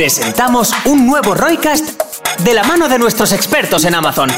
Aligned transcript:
presentamos 0.00 0.72
un 0.86 1.06
nuevo 1.06 1.34
Roycast 1.34 2.00
de 2.42 2.54
la 2.54 2.64
mano 2.64 2.88
de 2.88 2.98
nuestros 2.98 3.34
expertos 3.34 3.84
en 3.84 3.94
Amazon. 3.94 4.30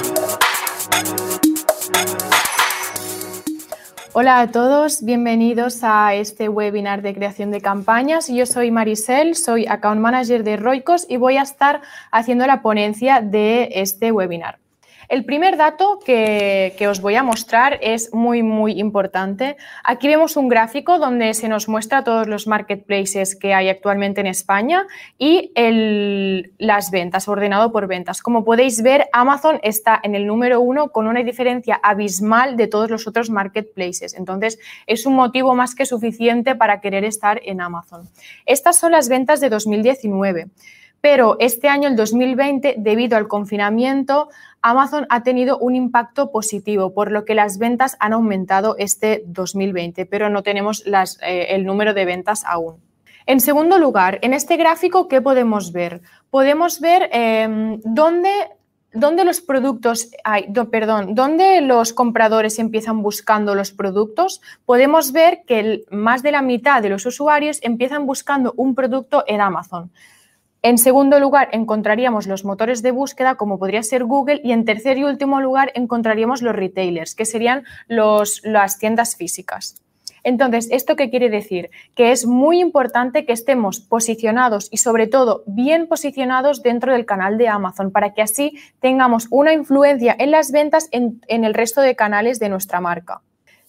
Hola 4.12 4.40
a 4.40 4.50
todos, 4.50 5.04
bienvenidos 5.04 5.84
a 5.84 6.14
este 6.14 6.48
webinar 6.48 7.00
de 7.02 7.14
creación 7.14 7.52
de 7.52 7.60
campañas. 7.60 8.26
Yo 8.26 8.44
soy 8.44 8.72
Maricel, 8.72 9.36
soy 9.36 9.64
Account 9.68 10.00
Manager 10.00 10.42
de 10.42 10.56
Roicos 10.56 11.06
y 11.08 11.16
voy 11.16 11.36
a 11.36 11.42
estar 11.42 11.80
haciendo 12.10 12.44
la 12.48 12.60
ponencia 12.60 13.20
de 13.20 13.68
este 13.74 14.10
webinar. 14.10 14.58
El 15.08 15.24
primer 15.24 15.56
dato 15.56 15.98
que, 16.04 16.86
os 16.88 17.00
voy 17.00 17.14
a 17.14 17.22
mostrar 17.22 17.78
es 17.80 18.12
muy, 18.12 18.42
muy 18.42 18.78
importante. 18.80 19.56
Aquí 19.84 20.08
vemos 20.08 20.36
un 20.36 20.48
gráfico 20.48 20.98
donde 20.98 21.34
se 21.34 21.48
nos 21.48 21.68
muestra 21.68 22.04
todos 22.04 22.26
los 22.26 22.46
marketplaces 22.46 23.36
que 23.36 23.54
hay 23.54 23.68
actualmente 23.68 24.20
en 24.20 24.26
España 24.26 24.86
y 25.18 25.52
las 26.58 26.90
ventas, 26.90 27.28
ordenado 27.28 27.72
por 27.72 27.86
ventas. 27.86 28.22
Como 28.22 28.44
podéis 28.44 28.82
ver, 28.82 29.08
Amazon 29.12 29.58
está 29.62 30.00
en 30.02 30.14
el 30.14 30.26
número 30.26 30.60
uno 30.60 30.88
con 30.88 31.06
una 31.06 31.22
diferencia 31.22 31.80
abismal 31.82 32.56
de 32.56 32.66
todos 32.66 32.90
los 32.90 33.06
otros 33.06 33.30
marketplaces. 33.30 34.14
Entonces, 34.14 34.58
es 34.86 35.06
un 35.06 35.14
motivo 35.14 35.54
más 35.54 35.74
que 35.74 35.86
suficiente 35.86 36.54
para 36.54 36.80
querer 36.80 37.04
estar 37.04 37.40
en 37.44 37.60
Amazon. 37.60 38.08
Estas 38.46 38.78
son 38.78 38.92
las 38.92 39.08
ventas 39.08 39.40
de 39.40 39.48
2019 39.48 40.48
pero 41.02 41.36
este 41.40 41.68
año, 41.68 41.88
el 41.88 41.96
2020, 41.96 42.76
debido 42.78 43.18
al 43.18 43.26
confinamiento, 43.26 44.28
Amazon 44.62 45.04
ha 45.10 45.24
tenido 45.24 45.58
un 45.58 45.74
impacto 45.74 46.30
positivo, 46.30 46.94
por 46.94 47.10
lo 47.10 47.24
que 47.24 47.34
las 47.34 47.58
ventas 47.58 47.96
han 47.98 48.12
aumentado 48.12 48.76
este 48.78 49.24
2020, 49.26 50.06
pero 50.06 50.30
no 50.30 50.44
tenemos 50.44 50.84
eh, 50.86 51.46
el 51.50 51.66
número 51.66 51.92
de 51.92 52.04
ventas 52.04 52.44
aún. 52.46 52.76
En 53.26 53.40
segundo 53.40 53.78
lugar, 53.78 54.20
en 54.22 54.32
este 54.32 54.56
gráfico, 54.56 55.08
¿qué 55.08 55.20
podemos 55.20 55.72
ver? 55.72 56.02
Podemos 56.30 56.78
ver 56.78 57.08
em, 57.12 57.80
dónde, 57.84 58.30
los 59.24 59.40
productos 59.40 60.08
perdón, 60.70 61.16
dónde 61.16 61.62
los 61.62 61.92
compradores 61.92 62.60
empiezan 62.60 63.02
buscando 63.02 63.56
los 63.56 63.72
productos. 63.72 64.40
Podemos 64.64 65.10
ver 65.10 65.42
que 65.48 65.82
más 65.90 66.22
de 66.22 66.30
la 66.30 66.42
mitad 66.42 66.80
de 66.80 66.90
los 66.90 67.06
usuarios 67.06 67.58
empiezan 67.62 68.06
buscando 68.06 68.54
un 68.56 68.76
producto 68.76 69.24
en 69.26 69.40
Amazon. 69.40 69.90
En 70.64 70.78
segundo 70.78 71.18
lugar, 71.18 71.48
encontraríamos 71.50 72.28
los 72.28 72.44
motores 72.44 72.82
de 72.82 72.92
búsqueda, 72.92 73.34
como 73.34 73.58
podría 73.58 73.82
ser 73.82 74.04
Google, 74.04 74.40
y 74.44 74.52
en 74.52 74.64
tercer 74.64 74.96
y 74.96 75.02
último 75.02 75.40
lugar, 75.40 75.72
encontraríamos 75.74 76.40
los 76.40 76.54
retailers, 76.54 77.16
que 77.16 77.24
serían 77.24 77.64
las 77.88 78.78
tiendas 78.78 79.16
físicas. 79.16 79.82
Entonces, 80.22 80.68
¿esto 80.70 80.94
qué 80.94 81.10
quiere 81.10 81.30
decir? 81.30 81.70
Que 81.96 82.12
es 82.12 82.26
muy 82.26 82.60
importante 82.60 83.26
que 83.26 83.32
estemos 83.32 83.80
posicionados 83.80 84.68
y 84.70 84.76
sobre 84.76 85.08
todo 85.08 85.42
bien 85.46 85.88
posicionados 85.88 86.62
dentro 86.62 86.92
del 86.92 87.06
canal 87.06 87.38
de 87.38 87.48
Amazon 87.48 87.90
para 87.90 88.14
que 88.14 88.22
así 88.22 88.56
tengamos 88.78 89.26
una 89.30 89.52
influencia 89.52 90.14
en 90.16 90.30
las 90.30 90.52
ventas 90.52 90.88
en 90.92 91.44
el 91.44 91.54
resto 91.54 91.80
de 91.80 91.96
canales 91.96 92.38
de 92.38 92.50
nuestra 92.50 92.80
marca. 92.80 93.20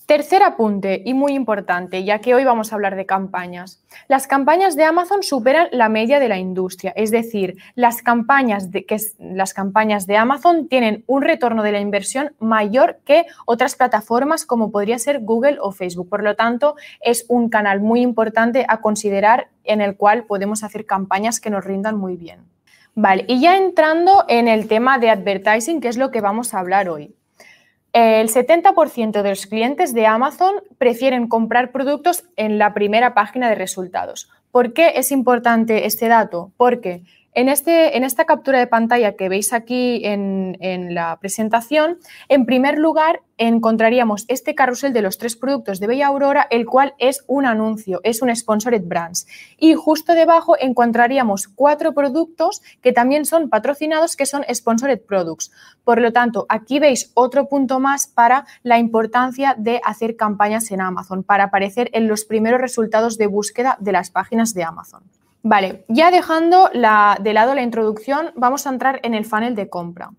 Tercer 0.05 0.43
apunte 0.43 1.01
y 1.05 1.13
muy 1.13 1.31
importante, 1.31 2.03
ya 2.03 2.19
que 2.19 2.35
hoy 2.35 2.43
vamos 2.43 2.71
a 2.71 2.75
hablar 2.75 2.97
de 2.97 3.05
campañas. 3.05 3.81
Las 4.09 4.27
campañas 4.27 4.75
de 4.75 4.83
Amazon 4.83 5.23
superan 5.23 5.69
la 5.71 5.87
media 5.87 6.19
de 6.19 6.27
la 6.27 6.37
industria, 6.37 6.91
es 6.97 7.09
decir, 7.09 7.55
las 7.75 8.01
campañas 8.01 8.69
de, 8.69 8.85
que, 8.85 8.97
las 9.17 9.53
campañas 9.53 10.05
de 10.05 10.17
Amazon 10.17 10.67
tienen 10.67 11.05
un 11.07 11.21
retorno 11.21 11.63
de 11.63 11.71
la 11.71 11.79
inversión 11.79 12.35
mayor 12.39 12.99
que 13.05 13.27
otras 13.45 13.75
plataformas 13.75 14.45
como 14.45 14.71
podría 14.71 14.99
ser 14.99 15.21
Google 15.21 15.57
o 15.61 15.71
Facebook. 15.71 16.09
Por 16.09 16.21
lo 16.21 16.35
tanto, 16.35 16.75
es 16.99 17.25
un 17.29 17.47
canal 17.47 17.79
muy 17.79 18.01
importante 18.01 18.65
a 18.67 18.81
considerar 18.81 19.47
en 19.63 19.79
el 19.79 19.95
cual 19.95 20.25
podemos 20.25 20.65
hacer 20.65 20.85
campañas 20.85 21.39
que 21.39 21.49
nos 21.49 21.63
rindan 21.63 21.97
muy 21.97 22.17
bien. 22.17 22.41
Vale, 22.93 23.23
y 23.29 23.39
ya 23.39 23.57
entrando 23.57 24.25
en 24.27 24.49
el 24.49 24.67
tema 24.67 24.99
de 24.99 25.09
advertising, 25.09 25.79
que 25.79 25.87
es 25.87 25.97
lo 25.97 26.11
que 26.11 26.19
vamos 26.19 26.53
a 26.53 26.59
hablar 26.59 26.89
hoy. 26.89 27.15
El 27.93 28.29
70% 28.29 29.21
de 29.21 29.29
los 29.29 29.45
clientes 29.45 29.93
de 29.93 30.07
Amazon 30.07 30.55
prefieren 30.79 31.27
comprar 31.27 31.71
productos 31.71 32.23
en 32.35 32.57
la 32.57 32.73
primera 32.73 33.13
página 33.13 33.47
de 33.49 33.55
resultados. 33.55 34.31
¿Por 34.49 34.73
qué 34.73 34.93
es 34.95 35.11
importante 35.11 35.85
este 35.85 36.07
dato? 36.07 36.51
Porque 36.57 37.03
en, 37.35 37.49
este, 37.49 37.97
en 37.97 38.03
esta 38.03 38.25
captura 38.25 38.59
de 38.59 38.67
pantalla 38.67 39.15
que 39.15 39.29
veis 39.29 39.53
aquí 39.53 40.01
en, 40.05 40.57
la 40.93 41.17
presentación, 41.19 41.97
en 42.29 42.45
primer 42.45 42.77
lugar 42.77 43.21
encontraríamos 43.37 44.25
este 44.27 44.55
carrusel 44.55 44.93
de 44.93 45.01
los 45.01 45.17
tres 45.17 45.35
productos 45.35 45.79
de 45.79 45.87
Bella 45.87 46.07
Aurora, 46.07 46.47
el 46.49 46.65
cual 46.65 46.93
es 46.99 47.23
un 47.27 47.45
anuncio, 47.45 47.99
es 48.03 48.21
un 48.21 48.33
Sponsored 48.33 48.83
Brands. 48.85 49.27
Y 49.57 49.73
justo 49.73 50.13
debajo 50.13 50.55
encontraríamos 50.59 51.47
cuatro 51.47 51.93
productos 51.93 52.61
que 52.81 52.93
también 52.93 53.25
son 53.25 53.49
patrocinados, 53.49 54.15
que 54.15 54.25
son 54.25 54.43
Sponsored 54.53 55.01
Products. 55.01 55.51
Por 55.83 55.99
lo 55.99 56.13
tanto, 56.13 56.45
aquí 56.49 56.79
veis 56.79 57.11
otro 57.15 57.47
punto 57.47 57.79
más 57.79 58.07
para 58.07 58.45
la 58.61 58.77
importancia 58.77 59.55
de 59.57 59.81
hacer 59.83 60.15
campañas 60.15 60.71
en 60.71 60.81
Amazon, 60.81 61.23
para 61.23 61.45
aparecer 61.45 61.89
en 61.93 62.07
los 62.07 62.25
primeros 62.25 62.61
resultados 62.61 63.17
de 63.17 63.27
búsqueda 63.27 63.77
de 63.79 63.91
las 63.91 64.11
páginas 64.11 64.53
de 64.53 64.63
Amazon. 64.63 65.03
Vale, 65.45 65.83
ya 65.89 66.09
dejando 66.09 66.69
de 66.69 67.33
lado 67.33 67.53
la 67.53 67.61
introducción, 67.61 68.31
vamos 68.35 68.65
a 68.65 68.69
entrar 68.69 69.01
en 69.03 69.13
el 69.13 69.25
funnel 69.25 69.55
de 69.55 69.69
compra. 69.69 70.11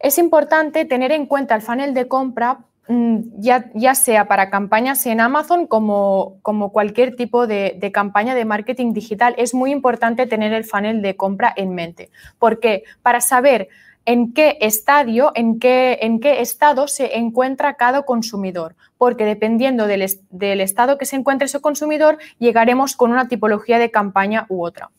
Es 0.00 0.18
importante 0.18 0.84
tener 0.84 1.12
en 1.12 1.26
cuenta 1.26 1.54
el 1.54 1.62
funnel 1.62 1.94
de 1.94 2.08
compra, 2.08 2.64
mm, 2.88 3.18
ya, 3.38 3.94
sea 3.94 4.26
para 4.26 4.50
campañas 4.50 5.06
en 5.06 5.20
Amazon 5.20 5.68
como, 5.68 6.38
como 6.42 6.72
cualquier 6.72 7.14
tipo 7.14 7.46
de, 7.46 7.76
de, 7.78 7.92
campaña 7.92 8.34
de 8.34 8.44
marketing 8.44 8.92
digital. 8.92 9.36
Es 9.38 9.54
muy 9.54 9.70
importante 9.70 10.26
tener 10.26 10.52
el 10.52 10.64
funnel 10.64 11.00
de 11.00 11.16
compra 11.16 11.52
en 11.56 11.72
mente. 11.72 12.10
porque 12.40 12.82
Para 13.02 13.20
saber 13.20 13.68
en 14.06 14.32
qué 14.32 14.56
estadio, 14.60 15.32
en 15.34 15.58
qué, 15.58 15.98
en 16.00 16.20
qué 16.20 16.40
estado 16.40 16.88
se 16.88 17.18
encuentra 17.18 17.74
cada 17.74 18.02
consumidor, 18.02 18.76
porque 18.96 19.24
dependiendo 19.24 19.86
del, 19.86 20.06
del 20.30 20.60
estado 20.60 20.96
que 20.96 21.04
se 21.04 21.16
encuentre 21.16 21.46
ese 21.46 21.60
consumidor, 21.60 22.18
llegaremos 22.38 22.96
con 22.96 23.10
una 23.10 23.28
tipología 23.28 23.78
de 23.78 23.90
campaña 23.90 24.46
u 24.48 24.64
otra. 24.64 24.90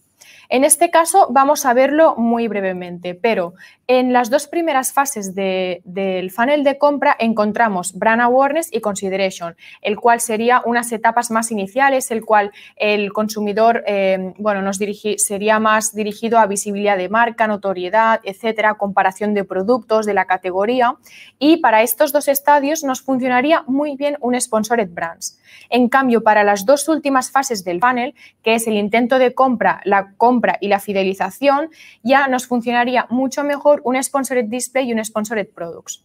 En 0.49 0.63
este 0.63 0.89
caso 0.89 1.27
vamos 1.29 1.65
a 1.65 1.73
verlo 1.73 2.15
muy 2.15 2.47
brevemente, 2.47 3.15
pero 3.15 3.53
en 3.85 4.13
las 4.13 4.29
dos 4.29 4.47
primeras 4.47 4.93
fases 4.93 5.35
del 5.35 6.31
funnel 6.31 6.63
de 6.63 6.77
compra 6.77 7.15
encontramos 7.19 7.93
brand 7.93 8.21
awareness 8.21 8.69
y 8.71 8.79
consideration, 8.79 9.55
el 9.81 9.97
cual 9.97 10.21
sería 10.21 10.61
unas 10.65 10.91
etapas 10.91 11.31
más 11.31 11.51
iniciales, 11.51 12.11
el 12.11 12.23
cual 12.23 12.51
el 12.77 13.11
consumidor 13.11 13.83
eh, 13.87 14.33
bueno, 14.37 14.61
nos 14.61 14.77
sería 15.17 15.59
más 15.59 15.93
dirigido 15.93 16.39
a 16.39 16.47
visibilidad 16.47 16.97
de 16.97 17.09
marca, 17.09 17.47
notoriedad, 17.47 18.21
etcétera, 18.23 18.75
comparación 18.75 19.33
de 19.33 19.43
productos, 19.43 20.05
de 20.05 20.13
la 20.13 20.25
categoría. 20.25 20.95
Y 21.39 21.57
para 21.57 21.81
estos 21.81 22.13
dos 22.13 22.27
estadios 22.29 22.83
nos 22.83 23.01
funcionaría 23.01 23.63
muy 23.67 23.95
bien 23.97 24.17
un 24.21 24.39
sponsored 24.39 24.89
brands. 24.89 25.39
En 25.69 25.89
cambio, 25.89 26.23
para 26.23 26.43
las 26.43 26.65
dos 26.65 26.87
últimas 26.87 27.31
fases 27.31 27.63
del 27.63 27.81
funnel, 27.81 28.15
que 28.43 28.55
es 28.55 28.67
el 28.67 28.75
intento 28.75 29.19
de 29.19 29.33
compra, 29.33 29.81
la 29.83 30.13
compra 30.17 30.36
y 30.61 30.67
la 30.67 30.79
fidelización, 30.79 31.69
ya 32.03 32.27
nos 32.27 32.47
funcionaría 32.47 33.07
mucho 33.09 33.43
mejor 33.43 33.81
un 33.83 34.01
Sponsored 34.01 34.45
Display 34.45 34.89
y 34.89 34.93
un 34.93 35.03
Sponsored 35.03 35.47
Products. 35.53 36.03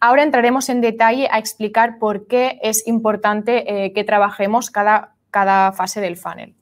Ahora 0.00 0.22
entraremos 0.22 0.68
en 0.68 0.80
detalle 0.80 1.28
a 1.30 1.38
explicar 1.38 1.98
por 1.98 2.26
qué 2.26 2.58
es 2.62 2.86
importante 2.86 3.84
eh, 3.84 3.92
que 3.92 4.04
trabajemos 4.04 4.70
cada, 4.70 5.14
cada 5.30 5.72
fase 5.72 6.00
del 6.00 6.16
funnel. 6.16 6.54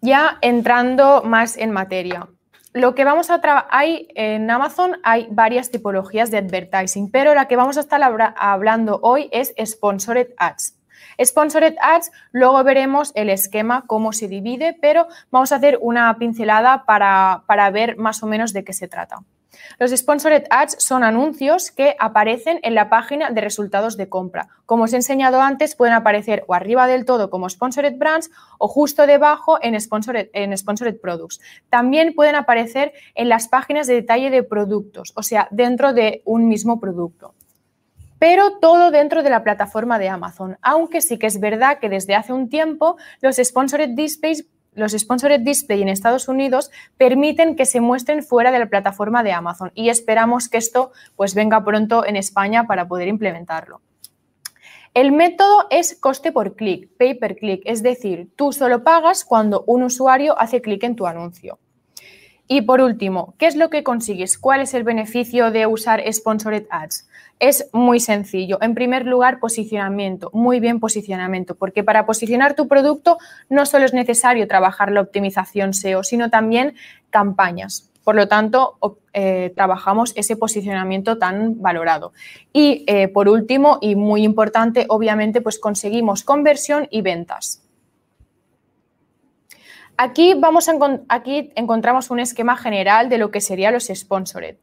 Ya 0.00 0.38
entrando 0.40 1.22
más 1.24 1.56
en 1.56 1.70
materia. 1.70 2.28
Lo 2.74 2.94
que 2.94 3.04
vamos 3.04 3.30
a 3.30 3.40
hay 3.70 4.08
en 4.14 4.50
Amazon 4.50 4.98
hay 5.02 5.26
varias 5.30 5.70
tipologías 5.70 6.30
de 6.30 6.38
advertising, 6.38 7.10
pero 7.10 7.34
la 7.34 7.48
que 7.48 7.56
vamos 7.56 7.76
a 7.76 7.80
estar 7.80 8.00
hablando 8.36 9.00
hoy 9.02 9.28
es 9.32 9.54
Sponsored 9.64 10.28
Ads. 10.36 10.77
Sponsored 11.22 11.76
Ads, 11.80 12.12
luego 12.32 12.62
veremos 12.64 13.12
el 13.14 13.30
esquema, 13.30 13.84
cómo 13.86 14.12
se 14.12 14.28
divide, 14.28 14.76
pero 14.80 15.08
vamos 15.30 15.52
a 15.52 15.56
hacer 15.56 15.78
una 15.80 16.16
pincelada 16.18 16.84
para, 16.86 17.44
para 17.46 17.70
ver 17.70 17.96
más 17.96 18.22
o 18.22 18.26
menos 18.26 18.52
de 18.52 18.64
qué 18.64 18.72
se 18.72 18.88
trata. 18.88 19.22
Los 19.78 19.90
Sponsored 19.90 20.44
Ads 20.50 20.76
son 20.78 21.04
anuncios 21.04 21.70
que 21.70 21.96
aparecen 21.98 22.60
en 22.62 22.74
la 22.74 22.88
página 22.88 23.30
de 23.30 23.40
resultados 23.40 23.96
de 23.96 24.08
compra. 24.08 24.48
Como 24.66 24.84
os 24.84 24.92
he 24.92 24.96
enseñado 24.96 25.40
antes, 25.40 25.74
pueden 25.74 25.94
aparecer 25.94 26.44
o 26.46 26.54
arriba 26.54 26.86
del 26.86 27.04
todo 27.04 27.30
como 27.30 27.48
Sponsored 27.48 27.96
Brands 27.96 28.30
o 28.58 28.68
justo 28.68 29.06
debajo 29.06 29.58
en 29.62 29.78
Sponsored, 29.80 30.30
en 30.32 30.56
sponsored 30.56 31.00
Products. 31.00 31.40
También 31.70 32.14
pueden 32.14 32.34
aparecer 32.34 32.92
en 33.14 33.28
las 33.28 33.48
páginas 33.48 33.86
de 33.86 33.94
detalle 33.94 34.30
de 34.30 34.42
productos, 34.42 35.12
o 35.16 35.22
sea, 35.22 35.48
dentro 35.50 35.92
de 35.92 36.22
un 36.24 36.48
mismo 36.48 36.80
producto 36.80 37.34
pero 38.18 38.58
todo 38.58 38.90
dentro 38.90 39.22
de 39.22 39.30
la 39.30 39.42
plataforma 39.42 39.98
de 39.98 40.08
Amazon, 40.08 40.58
aunque 40.62 41.00
sí 41.00 41.18
que 41.18 41.26
es 41.26 41.40
verdad 41.40 41.78
que 41.78 41.88
desde 41.88 42.14
hace 42.14 42.32
un 42.32 42.48
tiempo 42.48 42.96
los 43.20 43.36
sponsored 43.36 43.90
displays 43.90 44.46
los 44.74 44.92
sponsored 44.92 45.40
display 45.40 45.82
en 45.82 45.88
Estados 45.88 46.28
Unidos 46.28 46.70
permiten 46.96 47.56
que 47.56 47.66
se 47.66 47.80
muestren 47.80 48.22
fuera 48.22 48.52
de 48.52 48.60
la 48.60 48.66
plataforma 48.66 49.24
de 49.24 49.32
Amazon 49.32 49.72
y 49.74 49.88
esperamos 49.88 50.48
que 50.48 50.58
esto 50.58 50.92
pues 51.16 51.34
venga 51.34 51.64
pronto 51.64 52.06
en 52.06 52.14
España 52.14 52.64
para 52.68 52.86
poder 52.86 53.08
implementarlo. 53.08 53.80
El 54.94 55.10
método 55.10 55.66
es 55.70 55.98
coste 55.98 56.32
por 56.32 56.54
clic, 56.54 56.88
pay 56.96 57.14
per 57.14 57.36
click, 57.36 57.62
es 57.64 57.82
decir, 57.82 58.30
tú 58.36 58.52
solo 58.52 58.84
pagas 58.84 59.24
cuando 59.24 59.64
un 59.66 59.82
usuario 59.82 60.38
hace 60.40 60.62
clic 60.62 60.84
en 60.84 60.96
tu 60.96 61.06
anuncio. 61.06 61.58
Y 62.50 62.62
por 62.62 62.80
último, 62.80 63.34
¿qué 63.36 63.46
es 63.46 63.56
lo 63.56 63.68
que 63.68 63.82
consigues? 63.82 64.38
¿Cuál 64.38 64.62
es 64.62 64.72
el 64.72 64.82
beneficio 64.82 65.50
de 65.50 65.66
usar 65.66 66.02
Sponsored 66.10 66.64
Ads? 66.70 67.06
Es 67.38 67.68
muy 67.74 68.00
sencillo. 68.00 68.56
En 68.62 68.74
primer 68.74 69.04
lugar, 69.04 69.38
posicionamiento, 69.38 70.30
muy 70.32 70.58
bien 70.58 70.80
posicionamiento, 70.80 71.56
porque 71.56 71.84
para 71.84 72.06
posicionar 72.06 72.54
tu 72.54 72.66
producto 72.66 73.18
no 73.50 73.66
solo 73.66 73.84
es 73.84 73.92
necesario 73.92 74.48
trabajar 74.48 74.90
la 74.90 75.02
optimización 75.02 75.74
SEO, 75.74 76.02
sino 76.02 76.30
también 76.30 76.74
campañas. 77.10 77.90
Por 78.02 78.14
lo 78.14 78.26
tanto, 78.28 78.78
eh, 79.12 79.52
trabajamos 79.54 80.14
ese 80.16 80.34
posicionamiento 80.34 81.18
tan 81.18 81.60
valorado. 81.60 82.14
Y 82.54 82.82
eh, 82.86 83.08
por 83.08 83.28
último, 83.28 83.76
y 83.82 83.94
muy 83.94 84.22
importante, 84.22 84.86
obviamente, 84.88 85.42
pues 85.42 85.58
conseguimos 85.58 86.24
conversión 86.24 86.88
y 86.90 87.02
ventas. 87.02 87.67
Aquí, 90.00 90.30
encontramos 91.56 92.10
un 92.10 92.20
esquema 92.20 92.56
general 92.56 93.08
de 93.08 93.18
lo 93.18 93.32
que 93.32 93.40
serían 93.40 93.74
los 93.74 93.88
sponsored. 93.92 94.54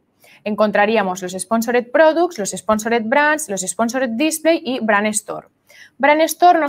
Encontraríamos 0.46 1.22
los 1.22 1.34
sponsored 1.34 1.92
products, 1.92 2.38
los 2.38 2.52
sponsored 2.52 3.04
brands, 3.04 3.50
los 3.50 3.60
sponsored 3.60 4.12
display 4.12 4.62
y 4.64 4.80
brand 4.80 5.08
store. 5.08 5.50
Brand 5.98 6.22
store 6.22 6.60
no 6.60 6.68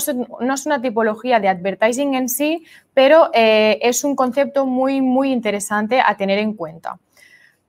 es, 0.53 0.67
una 0.67 0.83
tipología 0.83 1.39
de 1.39 1.47
advertising 1.47 2.15
en 2.15 2.29
sí, 2.29 2.65
pero 2.93 3.31
eh, 3.35 3.79
es 3.83 4.03
un 4.03 4.17
concepto 4.17 4.67
muy, 4.67 5.01
muy 5.01 5.31
interesante 5.31 6.01
a 6.05 6.17
tener 6.17 6.41
en 6.41 6.55
cuenta. 6.55 6.99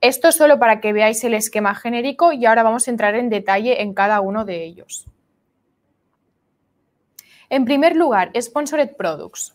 Esto 0.02 0.32
solo 0.32 0.58
para 0.58 0.82
que 0.82 0.94
veáis 0.94 1.24
el 1.24 1.36
esquema 1.36 1.76
genérico 1.76 2.32
y 2.32 2.48
ahora 2.48 2.64
vamos 2.64 2.88
a 2.88 2.92
entrar 2.92 3.14
en 3.14 3.30
detalle 3.30 3.84
en 3.84 3.94
cada 3.94 4.20
uno 4.22 4.46
de 4.46 4.64
ellos. 4.64 5.06
En 7.52 7.66
primer 7.66 7.96
lugar, 7.96 8.32
Sponsored 8.36 8.96
Products. 8.96 9.54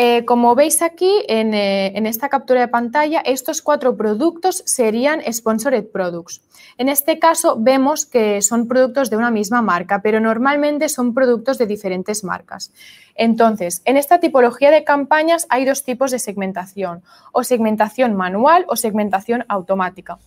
Eh, 0.00 0.24
como 0.24 0.54
veis 0.54 0.80
aquí 0.80 1.10
eh, 1.26 1.90
en, 1.92 2.06
esta 2.06 2.28
captura 2.28 2.60
de 2.60 2.68
pantalla, 2.68 3.18
estos 3.18 3.62
cuatro 3.62 3.96
productos 3.96 4.62
serían 4.64 5.20
Sponsored 5.28 5.90
Products. 5.90 6.40
En 6.76 6.88
este 6.88 7.18
caso 7.18 7.56
vemos 7.58 8.06
que 8.06 8.40
son 8.40 8.68
productos 8.68 9.10
de 9.10 9.16
una 9.16 9.32
misma 9.32 9.60
marca, 9.60 10.00
pero 10.00 10.20
normalmente 10.20 10.88
son 10.88 11.14
productos 11.14 11.58
de 11.58 11.66
diferentes 11.66 12.22
marcas. 12.22 12.72
Entonces, 13.16 13.82
en 13.86 13.96
esta 13.96 14.20
tipología 14.20 14.70
de 14.70 14.84
campañas 14.84 15.48
hay 15.50 15.64
dos 15.64 15.82
tipos 15.82 16.12
de 16.12 16.20
segmentación, 16.20 17.02
o 17.32 17.42
segmentación 17.42 18.14
manual 18.14 18.66
o 18.68 18.76
segmentación 18.76 19.44
automática. 19.48 20.18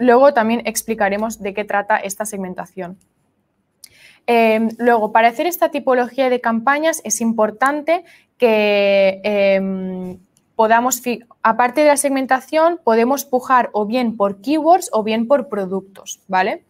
Luego 0.00 0.34
también 0.34 0.62
explicaremos 0.64 1.40
de 1.40 1.54
qué 1.54 1.64
trata 1.64 1.98
esta 1.98 2.24
segmentación. 2.24 2.98
Em, 4.26 4.70
luego, 4.78 5.12
para 5.12 5.28
hacer 5.28 5.46
esta 5.46 5.70
tipología 5.70 6.30
de 6.30 6.40
campañas 6.40 7.00
es 7.04 7.20
importante 7.20 8.04
que 8.40 9.20
em, 9.22 10.18
podamos, 10.56 11.02
aparte 11.42 11.82
de 11.82 11.88
la 11.88 11.98
segmentación, 11.98 12.80
podemos 12.82 13.26
pujar 13.26 13.68
o 13.74 13.84
bien 13.84 14.16
por 14.16 14.40
keywords 14.40 14.88
o 14.92 15.04
bien 15.04 15.28
por 15.28 15.48
productos, 15.48 16.20
¿vale? 16.26 16.64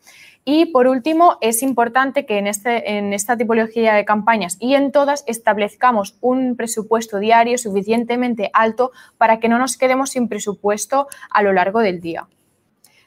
Y 0.45 0.67
por 0.67 0.89
último, 0.89 1.37
es 1.41 1.63
importante 1.63 2.27
que 2.27 2.39
en, 2.39 2.49
este, 2.49 2.99
en 2.99 3.13
esta 3.13 3.37
tipología 3.37 3.95
de 3.95 4.05
campañas 4.05 4.57
y 4.59 4.75
en 4.75 4.91
todas 4.91 5.23
establezcamos 5.29 6.17
un 6.21 6.57
presupuesto 6.57 7.19
diario 7.19 7.57
suficientemente 7.57 8.51
alto 8.53 8.91
para 9.17 9.39
que 9.39 9.49
no 9.49 9.59
nos 9.59 9.77
quedemos 9.77 10.11
sin 10.11 10.29
presupuesto 10.29 11.07
a 11.31 11.43
lo 11.43 11.53
largo 11.53 11.81
del 11.81 12.01
día. 12.01 12.27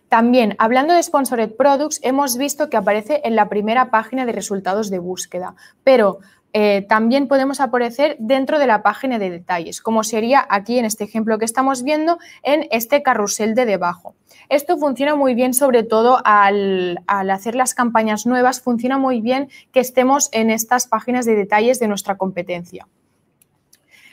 También, 0.07 0.56
hablando 0.60 0.94
de 0.94 1.01
Sponsored 1.01 1.56
Products, 1.56 2.00
hemos 2.04 2.38
visto 2.38 2.69
que 2.69 2.77
aparece 2.77 3.21
en 3.25 3.36
la 3.36 3.50
primera 3.50 3.89
página 3.89 4.27
de 4.27 4.31
resultados 4.31 4.92
de 4.92 5.00
búsqueda, 5.00 5.56
pero 5.83 6.19
eh, 6.55 6.85
también 6.88 7.27
podemos 7.27 7.59
aparecer 7.59 8.15
dentro 8.19 8.59
de 8.59 8.67
la 8.67 8.83
página 8.83 9.17
de 9.17 9.31
detalles, 9.31 9.81
como 9.81 10.03
sería 10.03 10.45
aquí 10.50 10.77
en 10.77 10.85
este 10.85 11.03
ejemplo 11.03 11.39
que 11.39 11.45
estamos 11.45 11.81
viendo 11.83 12.19
en 12.44 12.67
este 12.69 13.01
carrusel 13.01 13.55
de 13.55 13.65
debajo. 13.65 14.15
Esto 14.50 14.77
funciona 14.77 15.15
muy 15.15 15.33
bien, 15.33 15.55
sobre 15.55 15.81
todo 15.81 16.21
al, 16.23 17.00
hacer 17.07 17.55
las 17.55 17.73
campañas 17.73 18.27
nuevas, 18.27 18.61
funciona 18.61 19.00
muy 19.00 19.19
bien 19.19 19.50
que 19.71 19.79
estemos 19.79 20.29
en 20.31 20.51
estas 20.51 20.88
páginas 20.88 21.25
de 21.25 21.35
detalles 21.35 21.79
de 21.79 21.88
nuestra 21.88 22.17
competencia. 22.17 22.88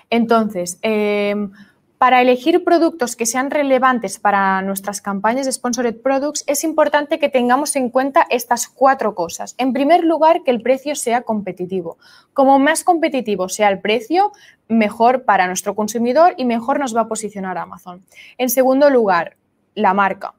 Entonces, 0.08 0.78
em, 0.80 1.52
para 2.00 2.22
elegir 2.22 2.64
productos 2.64 3.14
que 3.14 3.26
sean 3.26 3.50
relevantes 3.50 4.18
para 4.18 4.62
nuestras 4.62 5.02
campañas 5.02 5.44
de 5.44 5.52
Sponsored 5.52 6.00
Products, 6.00 6.44
es 6.46 6.64
importante 6.64 7.18
que 7.18 7.28
tengamos 7.28 7.76
en 7.76 7.90
cuenta 7.90 8.26
estas 8.30 8.68
cuatro 8.68 9.14
cosas. 9.14 9.54
En 9.58 9.74
primer 9.74 10.04
lugar, 10.04 10.42
que 10.42 10.50
el 10.50 10.62
precio 10.62 10.94
sea 10.94 11.20
competitivo. 11.20 11.98
Como 12.32 12.58
más 12.58 12.84
competitivo 12.84 13.50
sea 13.50 13.68
el 13.68 13.80
precio, 13.80 14.32
mejor 14.66 15.24
para 15.24 15.46
nuestro 15.46 15.74
consumidor 15.74 16.32
y 16.38 16.46
mejor 16.46 16.78
nos 16.78 16.96
va 16.96 17.02
a 17.02 17.08
posicionar 17.08 17.58
Amazon. 17.58 18.00
En 18.38 18.48
segundo 18.48 18.88
lugar, 18.88 19.36
la 19.74 19.92
marca. 19.92 20.32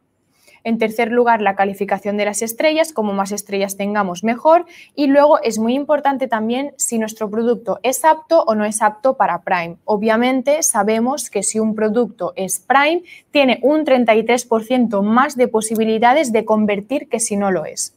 En 0.63 0.77
tercer 0.77 1.11
lugar, 1.11 1.41
la 1.41 1.55
calificación 1.55 2.17
de 2.17 2.25
las 2.25 2.41
estrellas. 2.41 2.93
Como 2.93 3.13
más 3.13 3.31
estrellas 3.31 3.77
tengamos, 3.77 4.23
mejor. 4.23 4.65
Y 4.95 5.07
luego 5.07 5.41
es 5.41 5.57
muy 5.57 5.73
importante 5.73 6.27
también 6.27 6.73
si 6.77 6.99
nuestro 6.99 7.29
producto 7.29 7.79
es 7.83 8.05
apto 8.05 8.43
o 8.43 8.55
no 8.55 8.65
es 8.65 8.81
apto 8.81 9.15
para 9.15 9.41
Prime. 9.41 9.77
Obviamente 9.85 10.63
sabemos 10.63 11.29
que 11.29 11.43
si 11.43 11.59
un 11.59 11.75
producto 11.75 12.33
es 12.35 12.59
Prime, 12.59 13.03
tiene 13.31 13.59
un 13.63 13.85
33% 13.85 15.01
más 15.01 15.35
de 15.35 15.47
posibilidades 15.47 16.31
de 16.31 16.45
convertir 16.45 17.09
que 17.09 17.19
si 17.19 17.37
no 17.37 17.51
lo 17.51 17.65
es. 17.65 17.95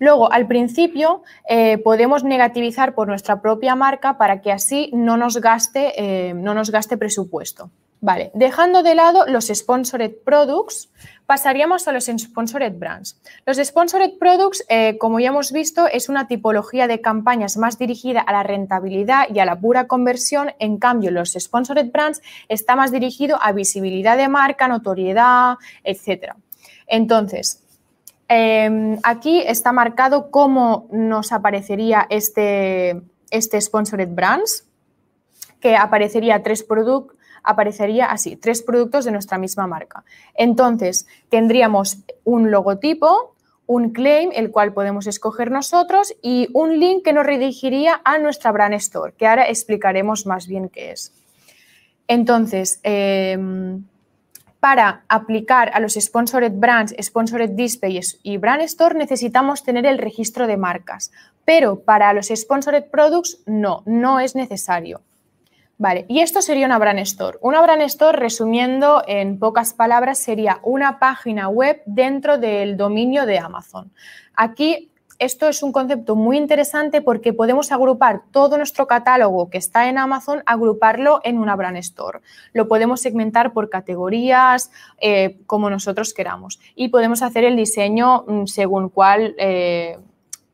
Luego, 0.00 0.30
al 0.32 0.46
principio, 0.46 1.22
eh, 1.48 1.78
podemos 1.78 2.22
negativizar 2.22 2.94
por 2.94 3.08
nuestra 3.08 3.42
propia 3.42 3.74
marca 3.74 4.16
para 4.16 4.40
que 4.40 4.52
así 4.52 4.90
no 4.92 5.16
nos 5.16 5.38
gaste, 5.38 5.92
eh, 5.96 6.34
no 6.34 6.54
nos 6.54 6.70
gaste 6.70 6.96
presupuesto. 6.96 7.70
Vale, 8.00 8.30
dejando 8.32 8.84
de 8.84 8.94
lado 8.94 9.26
los 9.26 9.48
sponsored 9.48 10.12
products, 10.24 10.88
pasaríamos 11.26 11.88
a 11.88 11.92
los 11.92 12.04
sponsored 12.04 12.78
brands. 12.78 13.20
Los 13.44 13.56
sponsored 13.56 14.18
products, 14.20 14.64
eh, 14.68 14.96
como 14.98 15.18
ya 15.18 15.28
hemos 15.28 15.50
visto, 15.50 15.88
es 15.88 16.08
una 16.08 16.28
tipología 16.28 16.86
de 16.86 17.00
campañas 17.00 17.56
más 17.56 17.76
dirigida 17.76 18.20
a 18.20 18.32
la 18.32 18.44
rentabilidad 18.44 19.24
y 19.34 19.40
a 19.40 19.44
la 19.44 19.58
pura 19.58 19.88
conversión. 19.88 20.52
En 20.60 20.78
cambio, 20.78 21.10
los 21.10 21.32
sponsored 21.32 21.90
brands 21.90 22.22
está 22.48 22.76
más 22.76 22.92
dirigido 22.92 23.36
a 23.42 23.50
visibilidad 23.50 24.16
de 24.16 24.28
marca, 24.28 24.68
notoriedad, 24.68 25.56
etc. 25.82 26.34
Entonces, 26.86 27.64
em, 28.28 28.96
aquí 29.02 29.42
está 29.44 29.72
marcado 29.72 30.30
cómo 30.30 30.86
nos 30.92 31.32
aparecería 31.32 32.06
este, 32.10 33.02
este 33.30 33.60
sponsored 33.60 34.08
brands, 34.08 34.66
que 35.60 35.76
aparecería 35.76 36.44
tres 36.44 36.62
productos 36.62 37.17
aparecería 37.42 38.06
así, 38.06 38.36
tres 38.36 38.62
productos 38.62 39.04
de 39.04 39.12
nuestra 39.12 39.38
misma 39.38 39.66
marca. 39.66 40.04
Entonces, 40.34 41.06
tendríamos 41.28 41.98
un 42.24 42.50
logotipo, 42.50 43.34
un 43.66 43.90
claim, 43.90 44.30
el 44.34 44.50
cual 44.50 44.72
podemos 44.72 45.06
escoger 45.06 45.50
nosotros, 45.50 46.14
y 46.22 46.48
un 46.54 46.80
link 46.80 47.04
que 47.04 47.12
nos 47.12 47.26
redirigiría 47.26 48.00
a 48.04 48.18
nuestra 48.18 48.50
brand 48.50 48.74
store, 48.74 49.12
que 49.12 49.26
ahora 49.26 49.48
explicaremos 49.48 50.26
más 50.26 50.46
bien 50.46 50.68
qué 50.68 50.92
es. 50.92 51.12
Entonces, 52.08 52.80
em, 52.82 53.84
para 54.60 55.04
aplicar 55.08 55.70
a 55.74 55.80
los 55.80 55.94
sponsored 55.94 56.52
brands, 56.52 56.94
sponsored 57.00 57.50
displays 57.50 58.18
y 58.22 58.38
brand 58.38 58.62
store 58.62 58.96
necesitamos 58.96 59.62
tener 59.62 59.86
el 59.86 59.98
registro 59.98 60.46
de 60.46 60.56
marcas, 60.56 61.12
pero 61.44 61.80
para 61.80 62.12
los 62.12 62.28
sponsored 62.28 62.84
products 62.90 63.38
no, 63.46 63.82
no 63.86 64.18
es 64.18 64.34
necesario. 64.34 65.02
Vale, 65.78 66.06
y 66.08 66.20
esto 66.20 66.42
sería 66.42 66.66
una 66.66 66.78
brand 66.78 66.98
store. 66.98 67.38
Una 67.40 67.62
brand 67.62 67.82
store, 67.82 68.18
resumiendo 68.18 69.02
en 69.06 69.38
pocas 69.38 69.74
palabras, 69.74 70.18
sería 70.18 70.58
una 70.64 70.98
página 70.98 71.48
web 71.48 71.82
dentro 71.86 72.36
del 72.36 72.76
dominio 72.76 73.26
de 73.26 73.38
Amazon. 73.38 73.92
Aquí 74.34 74.90
esto 75.20 75.48
es 75.48 75.62
un 75.62 75.72
concepto 75.72 76.14
muy 76.14 76.36
interesante 76.36 77.00
porque 77.00 77.32
podemos 77.32 77.72
agrupar 77.72 78.22
todo 78.30 78.56
nuestro 78.56 78.86
catálogo 78.86 79.50
que 79.50 79.58
está 79.58 79.88
en 79.88 79.98
Amazon, 79.98 80.42
agruparlo 80.46 81.20
en 81.24 81.38
una 81.38 81.56
brand 81.56 81.76
store. 81.78 82.20
Lo 82.52 82.68
podemos 82.68 83.00
segmentar 83.00 83.52
por 83.52 83.68
categorías, 83.68 84.70
eh, 85.00 85.38
como 85.46 85.70
nosotros 85.70 86.14
queramos. 86.14 86.60
Y 86.74 86.88
podemos 86.88 87.22
hacer 87.22 87.44
el 87.44 87.56
diseño 87.56 88.24
mm, 88.26 88.46
según 88.46 88.88
cuál 88.90 89.34
eh, 89.38 89.98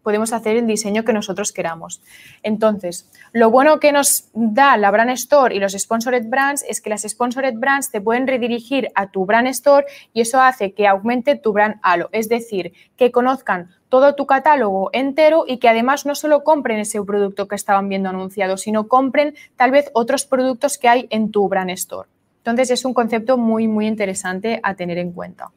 podemos 0.05 0.33
hacer 0.33 0.57
el 0.57 0.69
diseño 0.69 1.03
que 1.05 1.13
nosotros 1.13 1.51
queramos. 1.51 2.01
Entonces, 2.45 3.11
lo 3.33 3.51
bueno 3.51 3.81
que 3.81 3.91
nos 3.91 4.29
da 4.35 4.77
la 4.77 4.93
Brand 4.93 5.11
Store 5.11 5.53
y 5.53 5.59
los 5.59 5.73
Sponsored 5.73 6.29
Brands 6.29 6.65
es 6.69 6.81
que 6.81 6.91
las 6.91 7.03
Sponsored 7.03 7.55
Brands 7.57 7.91
te 7.91 8.01
pueden 8.01 8.29
redirigir 8.29 8.91
a 8.95 9.11
tu 9.11 9.27
Brand 9.27 9.49
Store 9.49 9.87
y 10.13 10.21
eso 10.21 10.41
hace 10.41 10.73
que 10.75 10.87
aumente 10.87 11.35
tu 11.35 11.53
Brand 11.53 11.81
Halo, 11.83 12.11
es 12.13 12.29
decir, 12.29 12.73
que 12.97 13.11
conozcan 13.11 13.71
todo 13.89 14.15
tu 14.15 14.27
catálogo 14.27 14.91
entero 14.93 15.45
y 15.47 15.59
que 15.59 15.69
además 15.69 16.05
no 16.05 16.15
solo 16.15 16.45
compren 16.45 16.79
ese 16.79 17.03
producto 17.03 17.49
que 17.49 17.55
estaban 17.55 17.89
viendo 17.89 18.11
anunciado, 18.11 18.57
sino 18.57 18.89
compren 18.89 19.35
tal 19.57 19.71
vez 19.71 19.91
otros 19.95 20.27
productos 20.27 20.79
que 20.79 20.89
hay 20.89 21.07
en 21.11 21.31
tu 21.31 21.49
Brand 21.49 21.71
Store. 21.71 22.09
Entonces, 22.39 22.71
es 22.71 22.85
un 22.85 22.93
concepto 22.93 23.39
muy, 23.39 23.69
muy 23.69 23.87
interesante 23.87 24.61
a 24.63 24.75
tener 24.75 24.99
en 24.99 25.13
cuenta. 25.13 25.51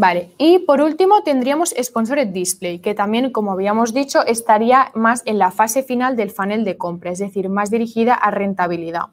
Vale, 0.00 0.30
y 0.38 0.60
por 0.60 0.80
último 0.80 1.24
tendríamos 1.24 1.74
Sponsored 1.76 2.28
Display, 2.28 2.78
que 2.78 2.94
también, 2.94 3.32
como 3.32 3.50
habíamos 3.50 3.92
dicho, 3.92 4.24
estaría 4.24 4.92
más 4.94 5.24
en 5.24 5.38
la 5.40 5.50
fase 5.50 5.82
final 5.82 6.14
del 6.14 6.30
funnel 6.30 6.64
de 6.64 6.76
compra, 6.76 7.10
es 7.10 7.18
decir, 7.18 7.48
más 7.48 7.68
dirigida 7.68 8.14
a 8.14 8.30
rentabilidad. 8.30 9.06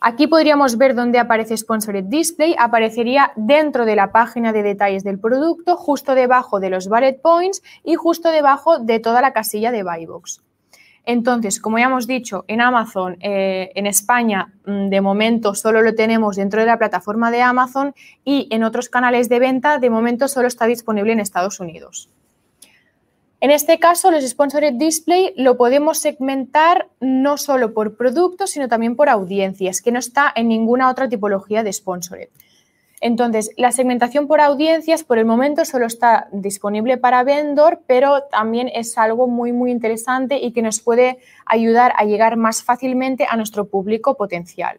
Aquí 0.00 0.28
podríamos 0.28 0.78
ver 0.78 0.94
dónde 0.94 1.18
aparece 1.18 1.56
Sponsored 1.56 2.04
Display. 2.04 2.54
Aparecería 2.56 3.32
dentro 3.34 3.84
de 3.84 3.96
la 3.96 4.12
página 4.12 4.52
de 4.52 4.62
detalles 4.62 5.02
del 5.02 5.18
producto, 5.18 5.76
justo 5.76 6.14
debajo 6.14 6.60
de 6.60 6.70
los 6.70 6.88
bullet 6.88 7.18
points 7.20 7.60
y 7.82 7.96
justo 7.96 8.30
debajo 8.30 8.78
de 8.78 9.00
toda 9.00 9.20
la 9.20 9.32
casilla 9.32 9.72
de 9.72 9.82
Buy 9.82 10.06
Box. 10.06 10.42
Entonces, 11.04 11.60
como 11.60 11.78
ya 11.78 11.86
hemos 11.86 12.06
dicho, 12.06 12.44
en 12.46 12.60
Amazon, 12.60 13.16
eh, 13.20 13.72
en 13.74 13.86
España, 13.86 14.52
mm, 14.66 14.88
de 14.88 15.00
momento 15.00 15.54
solo 15.54 15.82
lo 15.82 15.94
tenemos 15.94 16.36
dentro 16.36 16.60
de 16.60 16.66
la 16.66 16.78
plataforma 16.78 17.30
de 17.30 17.42
Amazon 17.42 17.94
y 18.24 18.48
en 18.50 18.62
otros 18.62 18.88
canales 18.88 19.28
de 19.28 19.40
venta, 19.40 19.78
de 19.78 19.90
momento 19.90 20.28
solo 20.28 20.46
está 20.46 20.66
disponible 20.66 21.12
en 21.12 21.20
Estados 21.20 21.58
Unidos. 21.58 22.08
En 23.40 23.50
este 23.50 23.80
caso, 23.80 24.12
los 24.12 24.24
Sponsored 24.24 24.74
Display 24.74 25.34
lo 25.36 25.56
podemos 25.56 25.98
segmentar 25.98 26.86
no 27.00 27.36
solo 27.36 27.74
por 27.74 27.96
productos, 27.96 28.50
sino 28.50 28.68
también 28.68 28.94
por 28.94 29.08
audiencias, 29.08 29.82
que 29.82 29.90
no 29.90 29.98
está 29.98 30.32
en 30.36 30.46
ninguna 30.46 30.88
otra 30.88 31.08
tipología 31.08 31.64
de 31.64 31.72
Sponsored. 31.72 32.28
Entonces, 33.04 33.50
la 33.56 33.72
segmentación 33.72 34.28
por 34.28 34.40
audiencias 34.40 35.02
por 35.02 35.18
el 35.18 35.24
momento 35.24 35.64
solo 35.64 35.86
está 35.86 36.28
disponible 36.30 36.98
para 36.98 37.24
vendor, 37.24 37.82
pero 37.88 38.22
también 38.30 38.70
es 38.72 38.96
algo 38.96 39.26
muy, 39.26 39.52
muy 39.52 39.72
interesante 39.72 40.38
y 40.38 40.52
que 40.52 40.62
nos 40.62 40.80
puede 40.80 41.18
ayudar 41.44 41.92
a 41.96 42.04
llegar 42.04 42.36
más 42.36 42.62
fácilmente 42.62 43.26
a 43.28 43.36
nuestro 43.36 43.64
público 43.64 44.16
potencial. 44.16 44.78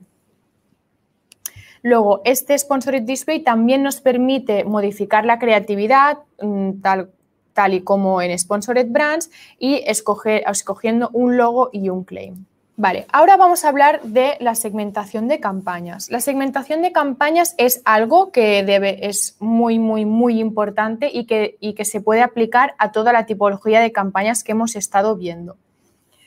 Luego, 1.81 2.21
este 2.23 2.57
Sponsored 2.57 3.03
Display 3.03 3.43
también 3.43 3.83
nos 3.83 3.99
permite 3.99 4.63
modificar 4.63 5.25
la 5.25 5.37
creatividad, 5.37 6.19
mm, 6.41 6.79
tal, 6.79 7.11
tal 7.51 7.73
y 7.73 7.81
como 7.81 8.21
en 8.21 8.39
Sponsored 8.39 8.87
Brands, 8.89 9.31
y 9.59 9.83
escoger, 9.85 10.43
escogiendo 10.49 11.09
un 11.11 11.35
logo 11.35 11.71
y 11.73 11.89
un 11.89 12.05
claim. 12.05 12.45
Vale, 12.75 13.05
ahora 13.11 13.37
vamos 13.37 13.63
a 13.63 13.69
hablar 13.69 14.01
de 14.01 14.35
la 14.39 14.55
segmentación 14.55 15.27
de 15.27 15.39
campañas. 15.39 16.09
La 16.09 16.19
segmentación 16.19 16.81
de 16.81 16.91
campañas 16.91 17.53
es 17.59 17.83
algo 17.85 18.31
que 18.31 18.63
debe, 18.63 19.07
es 19.07 19.37
muy, 19.39 19.77
muy, 19.77 20.05
muy 20.05 20.39
importante 20.39 21.11
y 21.13 21.25
que, 21.25 21.55
y 21.59 21.73
que 21.75 21.85
se 21.85 22.01
puede 22.01 22.23
aplicar 22.23 22.73
a 22.79 22.91
toda 22.91 23.13
la 23.13 23.27
tipología 23.27 23.79
de 23.79 23.91
campañas 23.91 24.43
que 24.43 24.53
hemos 24.53 24.75
estado 24.75 25.15
viendo. 25.15 25.57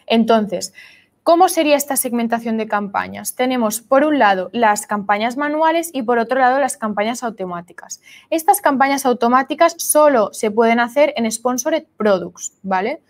Entonces, 0.07 0.73
¿Cómo 1.27 1.49
sería 1.49 1.75
esta 1.75 1.97
segmentación 1.97 2.57
de 2.57 2.69
campañas? 2.69 3.35
Tenemos 3.35 3.81
por 3.81 4.05
un 4.05 4.21
lado 4.21 4.49
las 4.53 4.87
campañas 4.87 5.37
manuales 5.37 5.91
y 5.93 6.05
por 6.05 6.21
otro 6.21 6.39
lado 6.39 6.61
las 6.61 6.77
campañas 6.77 7.25
automáticas. 7.25 8.01
Estas 8.31 8.61
campañas 8.61 9.05
automáticas 9.05 9.75
solo 9.77 10.33
se 10.33 10.53
pueden 10.53 10.79
hacer 10.79 11.13
en 11.17 11.29
Sponsored 11.29 11.83
Products, 11.97 12.53
¿vale? 12.63 13.03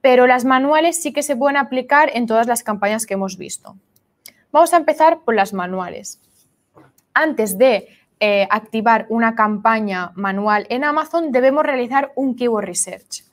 Pero 0.00 0.26
las 0.26 0.44
manuales 0.44 1.00
sí 1.02 1.12
que 1.12 1.22
se 1.22 1.36
pueden 1.36 1.56
aplicar 1.56 2.10
en 2.14 2.26
todas 2.26 2.46
las 2.46 2.62
campañas 2.62 3.06
que 3.06 3.14
hemos 3.14 3.36
visto. 3.36 3.76
Vamos 4.52 4.72
a 4.72 4.78
empezar 4.78 5.20
por 5.24 5.34
las 5.34 5.52
manuales. 5.52 6.20
Antes 7.14 7.58
de 7.58 7.88
eh, 8.20 8.46
activar 8.50 9.06
una 9.08 9.34
campaña 9.34 10.12
manual 10.14 10.66
en 10.70 10.84
Amazon, 10.84 11.32
debemos 11.32 11.64
realizar 11.64 12.12
un 12.16 12.34
keyword 12.34 12.64
research. 12.64 13.24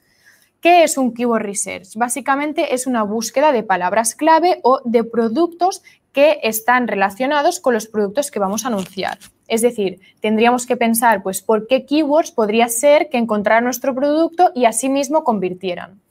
¿Qué 0.61 0.83
es 0.83 0.97
un 0.97 1.13
keyword 1.13 1.43
research? 1.43 1.95
Básicamente 1.95 2.73
es 2.73 2.87
una 2.87 3.03
búsqueda 3.03 3.51
de 3.51 3.63
palabras 3.63 4.15
clave 4.15 4.59
o 4.63 4.81
de 4.83 5.03
productos 5.03 5.83
que 6.11 6.39
están 6.43 6.87
relacionados 6.87 7.59
con 7.59 7.73
los 7.73 7.87
productos 7.87 8.31
que 8.31 8.39
vamos 8.39 8.63
a 8.63 8.69
anunciar. 8.69 9.19
Es 9.47 9.61
decir, 9.61 9.99
tendríamos 10.21 10.65
que 10.65 10.77
pensar, 10.77 11.21
pues, 11.21 11.41
por 11.41 11.67
qué 11.67 11.85
keywords 11.85 12.31
podría 12.31 12.67
ser 12.69 13.09
que 13.09 13.17
encontrar 13.17 13.61
nuestro 13.61 13.93
producto 13.93 14.51
y 14.55 14.65
asimismo 14.65 15.23
convirtieran. 15.23 16.01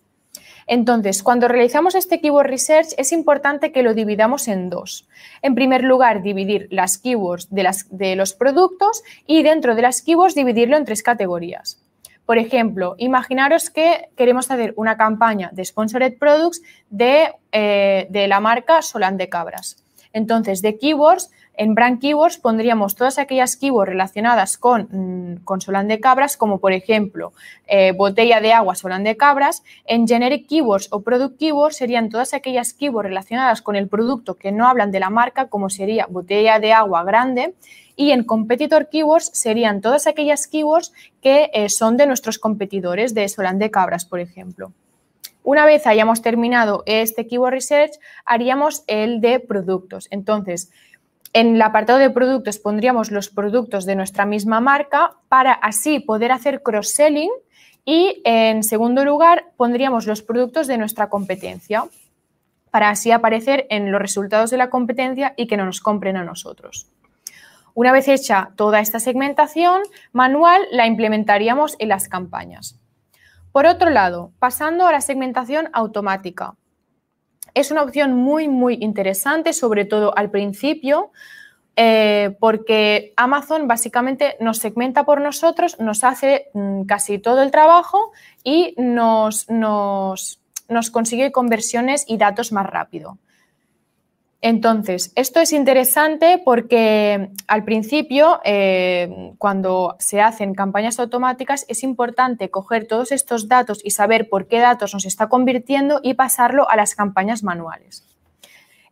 Entonces, 0.66 1.22
cuando 1.22 1.48
realizamos 1.48 1.94
este 1.94 2.20
keyword 2.20 2.48
research 2.48 2.88
es 2.96 3.12
importante 3.12 3.72
que 3.72 3.82
lo 3.82 3.94
dividamos 3.94 4.48
en 4.48 4.70
dos. 4.70 5.06
En 5.42 5.54
primer 5.54 5.84
lugar, 5.84 6.22
dividir 6.22 6.68
las 6.70 6.98
keywords 6.98 7.48
de, 7.50 8.16
los 8.16 8.34
productos 8.34 9.02
y 9.26 9.42
dentro 9.42 9.74
de 9.74 9.82
las 9.82 10.02
keywords 10.02 10.34
dividirlo 10.34 10.76
en 10.76 10.84
tres 10.84 11.02
categorías. 11.02 11.80
Por 12.26 12.38
ejemplo, 12.38 12.94
imaginaros 12.98 13.68
que 13.68 14.08
queremos 14.16 14.50
hacer 14.50 14.72
una 14.76 14.96
campaña 14.96 15.50
de 15.52 15.64
sponsored 15.64 16.16
products 16.18 16.62
de, 16.88 17.32
eh, 17.52 18.06
de 18.08 18.28
la 18.28 18.40
marca 18.40 18.80
Solán 18.80 19.18
de 19.18 19.28
Cabras. 19.28 19.83
Entonces, 20.14 20.62
de 20.62 20.78
keywords 20.78 21.30
en 21.56 21.74
brand 21.74 22.00
keywords 22.00 22.38
pondríamos 22.38 22.96
todas 22.96 23.18
aquellas 23.18 23.56
keywords 23.56 23.90
relacionadas 23.90 24.58
con, 24.58 24.88
mm, 24.90 25.44
con 25.44 25.60
Solán 25.60 25.86
de 25.86 26.00
Cabras, 26.00 26.36
como 26.36 26.58
por 26.58 26.72
ejemplo 26.72 27.32
eh, 27.66 27.92
botella 27.92 28.40
de 28.40 28.52
agua 28.52 28.74
Solán 28.74 29.04
de 29.04 29.16
Cabras. 29.16 29.62
En 29.84 30.08
generic 30.08 30.48
keywords 30.48 30.88
o 30.90 31.02
product 31.02 31.38
keywords 31.38 31.76
serían 31.76 32.08
todas 32.08 32.34
aquellas 32.34 32.74
keywords 32.74 33.08
relacionadas 33.08 33.62
con 33.62 33.76
el 33.76 33.88
producto 33.88 34.34
que 34.34 34.50
no 34.50 34.66
hablan 34.66 34.90
de 34.90 35.00
la 35.00 35.10
marca, 35.10 35.46
como 35.48 35.70
sería 35.70 36.06
botella 36.06 36.58
de 36.58 36.72
agua 36.72 37.04
grande. 37.04 37.54
Y 37.96 38.10
en 38.10 38.24
competitor 38.24 38.88
keywords 38.88 39.30
serían 39.32 39.80
todas 39.80 40.08
aquellas 40.08 40.48
keywords 40.48 40.92
que 41.22 41.50
eh, 41.54 41.68
son 41.68 41.96
de 41.96 42.06
nuestros 42.06 42.40
competidores 42.40 43.14
de 43.14 43.28
Solán 43.28 43.60
de 43.60 43.70
Cabras, 43.70 44.04
por 44.04 44.18
ejemplo. 44.18 44.72
Una 45.44 45.66
vez 45.66 45.86
hayamos 45.86 46.22
terminado 46.22 46.82
este 46.86 47.26
keyword 47.26 47.52
research, 47.52 47.92
haríamos 48.24 48.82
el 48.86 49.20
de 49.20 49.40
productos. 49.40 50.08
Entonces, 50.10 50.72
en 51.34 51.56
el 51.56 51.62
apartado 51.62 51.98
de 51.98 52.08
productos 52.08 52.58
pondríamos 52.58 53.10
los 53.10 53.28
productos 53.28 53.84
de 53.84 53.94
nuestra 53.94 54.24
misma 54.24 54.60
marca 54.60 55.16
para 55.28 55.52
así 55.52 56.00
poder 56.00 56.32
hacer 56.32 56.62
cross-selling 56.62 57.30
y 57.84 58.22
en 58.24 58.62
segundo 58.62 59.04
lugar 59.04 59.52
pondríamos 59.58 60.06
los 60.06 60.22
productos 60.22 60.66
de 60.66 60.78
nuestra 60.78 61.10
competencia 61.10 61.84
para 62.70 62.88
así 62.88 63.10
aparecer 63.10 63.66
en 63.68 63.92
los 63.92 64.00
resultados 64.00 64.50
de 64.50 64.56
la 64.56 64.70
competencia 64.70 65.34
y 65.36 65.46
que 65.46 65.58
no 65.58 65.66
nos 65.66 65.82
compren 65.82 66.16
a 66.16 66.24
nosotros. 66.24 66.88
Una 67.74 67.92
vez 67.92 68.08
hecha 68.08 68.52
toda 68.56 68.80
esta 68.80 68.98
segmentación 68.98 69.82
manual, 70.12 70.62
la 70.70 70.86
implementaríamos 70.86 71.76
en 71.78 71.90
las 71.90 72.08
campañas. 72.08 72.80
Por 73.54 73.66
otro 73.66 73.88
lado, 73.88 74.32
pasando 74.40 74.84
a 74.84 74.90
la 74.90 75.00
segmentación 75.00 75.68
automática. 75.72 76.56
Es 77.54 77.70
una 77.70 77.84
opción 77.84 78.12
muy, 78.16 78.48
muy 78.48 78.78
interesante, 78.80 79.52
sobre 79.52 79.84
todo 79.84 80.12
al 80.18 80.32
principio, 80.32 81.12
eh, 81.76 82.36
porque 82.40 83.12
Amazon 83.16 83.68
básicamente 83.68 84.36
nos 84.40 84.58
segmenta 84.58 85.04
por 85.04 85.20
nosotros, 85.20 85.78
nos 85.78 86.02
hace 86.02 86.48
mm, 86.52 86.82
casi 86.86 87.20
todo 87.20 87.42
el 87.44 87.52
trabajo 87.52 88.10
y 88.42 88.74
nos, 88.76 89.48
nos, 89.48 90.40
nos 90.68 90.90
consigue 90.90 91.30
conversiones 91.30 92.04
y 92.08 92.16
datos 92.16 92.50
más 92.50 92.66
rápido. 92.66 93.18
Entonces, 94.46 95.10
esto 95.14 95.40
es 95.40 95.54
interesante 95.54 96.38
porque 96.44 97.30
al 97.48 97.64
principio, 97.64 98.42
eh, 98.44 99.32
cuando 99.38 99.96
se 99.98 100.20
hacen 100.20 100.52
campañas 100.52 101.00
automáticas, 101.00 101.64
es 101.66 101.82
importante 101.82 102.50
coger 102.50 102.86
todos 102.86 103.10
estos 103.10 103.48
datos 103.48 103.80
y 103.82 103.92
saber 103.92 104.28
por 104.28 104.46
qué 104.46 104.58
datos 104.58 104.92
nos 104.92 105.06
está 105.06 105.30
convirtiendo 105.30 106.00
y 106.02 106.12
pasarlo 106.12 106.68
a 106.68 106.76
las 106.76 106.94
campañas 106.94 107.42
manuales. 107.42 108.04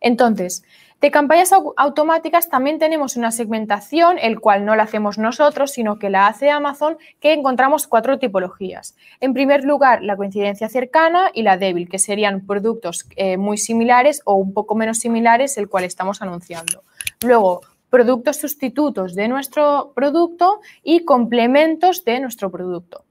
Entonces, 0.01 0.63
de 1.03 1.11
campañas 1.11 1.51
automáticas 1.75 2.47
también 2.47 2.79
tenemos 2.79 3.17
una 3.17 3.31
segmentación, 3.31 4.17
el 4.19 4.39
cual 4.39 4.63
no 4.63 4.73
la 4.77 4.83
hacemos 4.83 5.17
nosotros, 5.17 5.71
sino 5.71 5.99
que 5.99 6.09
la 6.09 6.27
hace 6.27 6.49
Amazon, 6.49 6.97
que 7.19 7.33
encontramos 7.33 7.87
cuatro 7.87 8.19
tipologías. 8.19 8.95
En 9.19 9.33
primer 9.33 9.65
lugar, 9.65 10.01
la 10.01 10.15
coincidencia 10.15 10.69
cercana 10.69 11.29
y 11.33 11.43
la 11.43 11.57
débil, 11.57 11.89
que 11.89 11.99
serían 11.99 12.45
productos 12.45 13.05
eh, 13.17 13.35
muy 13.35 13.57
similares 13.57 14.21
o 14.23 14.35
un 14.35 14.53
poco 14.53 14.75
menos 14.75 14.99
similares, 14.99 15.57
el 15.57 15.67
cual 15.67 15.83
estamos 15.83 16.21
anunciando. 16.21 16.83
Luego, 17.21 17.59
productos 17.89 18.37
sustitutos 18.37 19.13
de 19.13 19.27
nuestro 19.27 19.91
producto 19.93 20.61
y 20.83 21.03
complementos 21.03 22.05
de 22.05 22.21
nuestro 22.21 22.49
producto. 22.49 23.03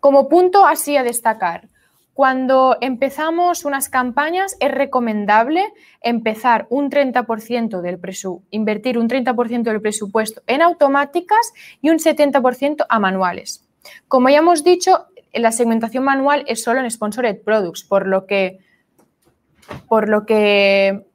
Como 0.00 0.30
punto 0.30 0.64
así 0.64 0.96
a 0.96 1.02
destacar, 1.02 1.68
cuando 2.14 2.76
empezamos 2.80 3.64
unas 3.64 3.88
campañas 3.88 4.56
es 4.60 4.70
recomendable 4.70 5.72
empezar 6.00 6.66
un 6.70 6.88
30% 6.88 7.80
del 7.80 8.00
invertir 8.50 8.98
un 8.98 9.08
30% 9.08 9.62
del 9.64 9.82
presupuesto 9.82 10.40
en 10.46 10.62
automáticas 10.62 11.52
y 11.82 11.90
un 11.90 11.98
70% 11.98 12.86
a 12.88 12.98
manuales. 13.00 13.68
Como 14.06 14.28
ya 14.28 14.38
hemos 14.38 14.62
dicho, 14.62 15.06
la 15.32 15.50
segmentación 15.50 16.04
manual 16.04 16.44
es 16.46 16.62
solo 16.62 16.80
en 16.80 16.90
sponsored 16.90 17.42
products, 17.42 17.82
por 17.82 18.06
lo 18.06 18.26
que 18.26 18.60
por 19.88 20.08
lo 20.08 20.26
que 20.26 21.06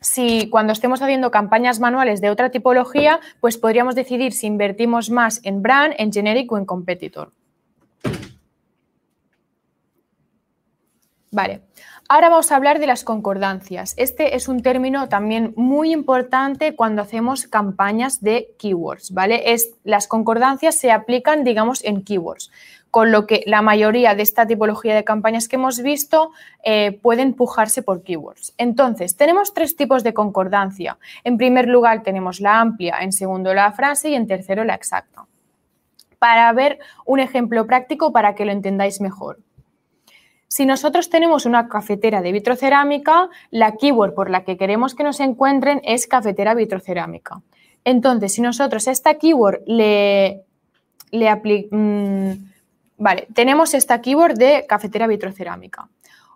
si 0.00 0.48
cuando 0.50 0.72
estemos 0.72 1.02
haciendo 1.02 1.32
campañas 1.32 1.80
manuales 1.80 2.20
de 2.20 2.30
otra 2.30 2.50
tipología, 2.50 3.18
pues 3.40 3.58
podríamos 3.58 3.96
decidir 3.96 4.32
si 4.32 4.46
invertimos 4.46 5.10
más 5.10 5.40
en 5.42 5.62
brand, 5.62 5.94
en 5.98 6.12
generic 6.12 6.52
o 6.52 6.58
en 6.58 6.64
competitor. 6.64 7.32
Vale, 11.36 11.60
ahora 12.08 12.30
vamos 12.30 12.50
a 12.50 12.56
hablar 12.56 12.78
de 12.78 12.86
las 12.86 13.04
concordancias. 13.04 13.92
Este 13.98 14.36
es 14.36 14.48
un 14.48 14.62
término 14.62 15.10
también 15.10 15.52
muy 15.54 15.92
importante 15.92 16.74
cuando 16.74 17.02
hacemos 17.02 17.46
campañas 17.46 18.22
de 18.22 18.54
keywords, 18.58 19.12
¿vale? 19.12 19.52
Es, 19.52 19.74
las 19.84 20.08
concordancias 20.08 20.78
se 20.78 20.90
aplican, 20.90 21.44
digamos, 21.44 21.84
en 21.84 22.04
keywords 22.04 22.50
con 22.90 23.12
lo 23.12 23.26
que 23.26 23.42
la 23.44 23.60
mayoría 23.60 24.14
de 24.14 24.22
esta 24.22 24.46
tipología 24.46 24.94
de 24.94 25.04
campañas 25.04 25.46
que 25.46 25.56
hemos 25.56 25.82
visto 25.82 26.30
eh, 26.64 26.92
pueden 27.02 27.34
pujarse 27.34 27.82
por 27.82 28.02
keywords. 28.02 28.54
Entonces, 28.56 29.18
tenemos 29.18 29.52
tres 29.52 29.76
tipos 29.76 30.02
de 30.04 30.14
concordancia. 30.14 30.96
En 31.22 31.36
primer 31.36 31.68
lugar, 31.68 32.02
tenemos 32.02 32.40
la 32.40 32.60
amplia, 32.60 32.96
en 33.02 33.12
segundo, 33.12 33.52
la 33.52 33.72
frase 33.72 34.08
y 34.08 34.14
en 34.14 34.26
tercero, 34.26 34.64
la 34.64 34.74
exacta. 34.74 35.26
Para 36.18 36.50
ver 36.54 36.78
un 37.04 37.20
ejemplo 37.20 37.66
práctico 37.66 38.10
para 38.10 38.34
que 38.34 38.46
lo 38.46 38.52
entendáis 38.52 39.02
mejor. 39.02 39.40
Si 40.48 40.66
nosotros 40.66 41.10
tenemos 41.10 41.46
una 41.46 41.68
cafetera 41.68 42.22
de 42.22 42.32
vitrocerámica, 42.32 43.28
la 43.50 43.76
keyword 43.76 44.14
por 44.14 44.30
la 44.30 44.44
que 44.44 44.56
queremos 44.56 44.94
que 44.94 45.04
nos 45.04 45.20
encuentren 45.20 45.80
es 45.84 46.06
cafetera 46.06 46.54
vitrocerámica. 46.54 47.42
Entonces, 47.84 48.34
si 48.34 48.42
nosotros 48.42 48.86
esta 48.86 49.14
keyword 49.14 49.62
le, 49.66 50.42
le 51.10 51.28
aplicamos 51.28 51.70
mm, 51.72 52.32
Vale, 52.98 53.28
tenemos 53.34 53.74
esta 53.74 54.00
keyword 54.00 54.38
de 54.38 54.64
cafetera 54.66 55.06
vitrocerámica. 55.06 55.88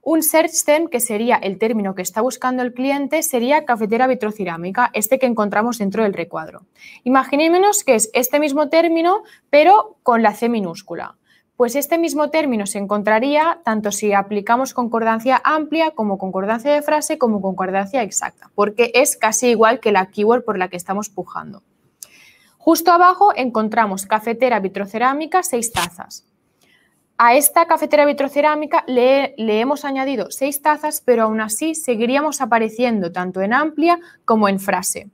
Un 0.03 0.23
search 0.23 0.65
term, 0.65 0.89
que 0.89 1.01
sería 1.01 1.37
el 1.37 1.59
término 1.59 1.95
que 1.95 2.03
está 2.03 2.21
buscando 2.21 2.63
el 2.63 2.73
cliente, 2.73 3.23
sería 3.23 3.65
cafetera 3.65 4.07
vitrocerámica, 4.07 4.91
este 4.93 5.19
que 5.19 5.27
encontramos 5.27 5.79
dentro 5.79 6.03
del 6.03 6.15
recuadro. 6.15 6.63
Imaginémonos 7.05 7.85
que 7.85 7.95
es 7.95 8.11
este 8.13 8.41
mismo 8.41 8.69
término, 8.69 9.23
pero 9.51 9.97
con 10.03 10.23
la 10.23 10.35
C 10.35 10.49
minúscula. 10.49 11.17
Pues 11.61 11.77
este 11.77 11.99
mismo 11.99 12.31
término 12.31 12.65
se 12.65 12.79
encontraría 12.79 13.61
tanto 13.65 13.93
si 13.93 14.15
aplicamos 14.15 14.73
concordancia 14.73 15.43
amplia 15.45 15.91
como 15.91 16.17
concordancia 16.17 16.73
de 16.73 16.81
frase 16.81 17.19
como 17.19 17.43
concordancia 17.43 18.03
exacta, 18.03 18.51
porque 18.55 18.93
es 18.95 19.19
casi 19.19 19.49
igual 19.49 19.79
que 19.79 19.93
la 19.93 20.07
keyword 20.07 20.43
por 20.43 20.57
la 20.57 20.69
que 20.69 20.79
estamos 20.79 21.11
pujando. 21.11 21.63
Justo 22.57 22.93
abajo 22.93 23.35
encontramos 23.37 24.07
cafetera 24.07 24.59
vitrocerámica, 24.59 25.43
seis 25.43 25.71
tazas. 25.71 26.25
A 27.19 27.35
esta 27.35 27.67
cafetera 27.67 28.07
vitrocerámica 28.07 28.83
le, 28.87 29.35
hemos 29.37 29.85
añadido 29.85 30.31
seis 30.31 30.63
tazas, 30.63 31.03
pero 31.05 31.25
aún 31.25 31.43
así 31.43 31.75
seguiríamos 31.75 32.41
apareciendo 32.41 33.13
tanto 33.13 33.43
en 33.43 33.53
amplia 33.53 34.01
como 34.25 34.49
en 34.49 34.61
frase. 34.61 35.11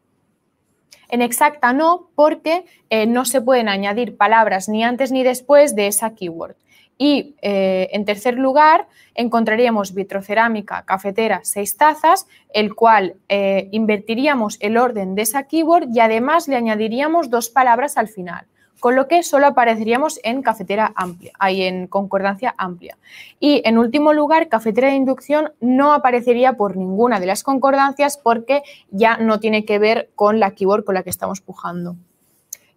En 1.08 1.22
exacta 1.22 1.72
no, 1.72 2.08
porque 2.14 2.64
eh, 2.90 3.06
no 3.06 3.24
se 3.24 3.40
pueden 3.40 3.68
añadir 3.68 4.16
palabras 4.16 4.68
ni 4.68 4.84
antes 4.84 5.12
ni 5.12 5.22
después 5.22 5.74
de 5.76 5.86
esa 5.86 6.14
keyword. 6.14 6.56
Y 6.98 7.36
eh, 7.42 7.88
en 7.92 8.04
tercer 8.04 8.34
lugar, 8.34 8.88
encontraríamos 9.14 9.92
vitrocerámica, 9.92 10.84
cafetera, 10.84 11.40
seis 11.42 11.76
tazas, 11.76 12.26
el 12.54 12.74
cual 12.74 13.16
eh, 13.28 13.68
invertiríamos 13.70 14.56
el 14.60 14.78
orden 14.78 15.14
de 15.14 15.22
esa 15.22 15.42
keyword 15.42 15.88
y 15.92 16.00
además 16.00 16.48
le 16.48 16.56
añadiríamos 16.56 17.28
dos 17.28 17.50
palabras 17.50 17.98
al 17.98 18.08
final 18.08 18.46
con 18.80 18.96
lo 18.96 19.08
que 19.08 19.22
solo 19.22 19.46
apareceríamos 19.46 20.20
en 20.22 20.42
cafetera 20.42 20.92
amplia, 20.96 21.32
ahí 21.38 21.62
en 21.62 21.86
concordancia 21.86 22.54
amplia. 22.58 22.96
Y 23.40 23.62
en 23.64 23.78
último 23.78 24.12
lugar, 24.12 24.48
cafetera 24.48 24.88
de 24.88 24.94
inducción 24.94 25.52
no 25.60 25.92
aparecería 25.92 26.54
por 26.54 26.76
ninguna 26.76 27.20
de 27.20 27.26
las 27.26 27.42
concordancias 27.42 28.18
porque 28.18 28.62
ya 28.90 29.16
no 29.16 29.40
tiene 29.40 29.64
que 29.64 29.78
ver 29.78 30.10
con 30.14 30.40
la 30.40 30.52
keyword 30.52 30.84
con 30.84 30.94
la 30.94 31.02
que 31.02 31.10
estamos 31.10 31.40
pujando. 31.40 31.96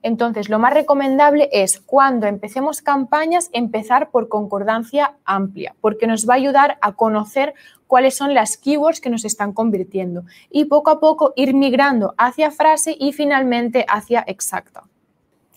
Entonces, 0.01 0.47
lo 0.47 0.59
más 0.59 0.73
recomendable 0.73 1.49
es 1.51 1.79
cuando 1.79 2.25
empecemos 2.25 2.81
campañas 2.81 3.49
empezar 3.51 4.11
por 4.11 4.29
concordancia 4.29 5.15
amplia, 5.25 5.75
porque 5.81 6.07
nos 6.07 6.27
va 6.27 6.35
a 6.35 6.37
ayudar 6.37 6.77
a 6.81 6.93
conocer 6.93 7.53
cuáles 7.85 8.15
son 8.15 8.33
las 8.33 8.55
keywords 8.55 9.01
que 9.01 9.09
nos 9.09 9.25
están 9.25 9.51
convirtiendo 9.51 10.23
y 10.49 10.65
poco 10.65 10.91
a 10.91 10.99
poco 11.01 11.33
ir 11.35 11.53
migrando 11.53 12.13
hacia 12.17 12.51
frase 12.51 12.95
y 12.97 13.11
finalmente 13.11 13.85
hacia 13.89 14.23
exacta. 14.25 14.83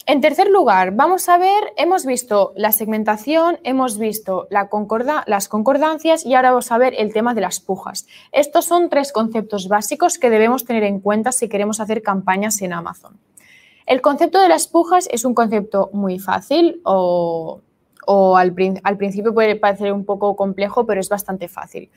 En 0.04 0.20
tercer 0.20 0.50
lugar, 0.50 0.96
vamos 0.96 1.28
a 1.28 1.38
ver, 1.38 1.62
hemos 1.76 2.04
visto 2.04 2.52
la 2.56 2.72
segmentación, 2.72 3.60
hemos 3.62 3.98
visto 3.98 4.48
las 4.50 4.68
concordancias 5.48 6.26
y 6.26 6.34
ahora 6.34 6.50
vamos 6.50 6.72
a 6.72 6.78
ver 6.78 6.94
el 6.98 7.12
tema 7.12 7.34
de 7.34 7.40
las 7.40 7.60
pujas. 7.60 8.08
Estos 8.32 8.64
son 8.64 8.88
tres 8.88 9.12
conceptos 9.12 9.68
básicos 9.68 10.18
que 10.18 10.28
debemos 10.28 10.64
tener 10.64 10.82
en 10.82 10.98
cuenta 10.98 11.30
si 11.30 11.48
queremos 11.48 11.78
hacer 11.78 12.02
campañas 12.02 12.60
en 12.62 12.72
Amazon. 12.72 13.16
El 13.86 14.00
concepto 14.00 14.42
de 14.42 14.48
las 14.48 14.66
pujas 14.66 15.08
es 15.12 15.24
un 15.24 15.34
concepto 15.34 15.88
muy 15.92 16.18
fácil 16.18 16.80
o, 16.84 17.60
al 18.36 18.54
principio 18.54 19.32
puede 19.32 19.54
parecer 19.54 19.92
un 19.92 20.04
poco 20.04 20.34
complejo, 20.34 20.84
pero 20.84 21.00
es 21.00 21.08
bastante 21.08 21.46
fácil. 21.46 21.90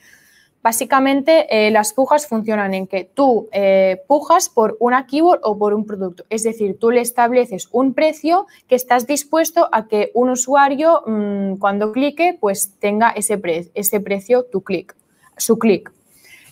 Básicamente, 0.66 1.46
eh, 1.48 1.70
las 1.70 1.92
pujas 1.92 2.26
funcionan 2.26 2.74
en 2.74 2.88
que 2.88 3.04
tú 3.04 3.48
eh, 3.52 4.02
pujas 4.08 4.48
por 4.48 4.76
una 4.80 5.06
keyword 5.06 5.38
o 5.44 5.56
por 5.56 5.72
un 5.74 5.86
producto. 5.86 6.24
Es 6.28 6.42
decir, 6.42 6.76
tú 6.80 6.90
le 6.90 7.02
estableces 7.02 7.68
un 7.70 7.94
precio 7.94 8.48
que 8.66 8.74
estás 8.74 9.06
dispuesto 9.06 9.68
a 9.70 9.86
que 9.86 10.10
un 10.12 10.28
usuario, 10.28 11.04
mm, 11.06 11.58
cuando 11.58 11.92
clique, 11.92 12.36
pues 12.40 12.72
tenga 12.80 13.10
ese, 13.10 13.40
ese 13.74 14.00
precio, 14.00 14.42
tu 14.42 14.62
clic, 14.62 14.96
su 15.36 15.56
clic. 15.56 15.92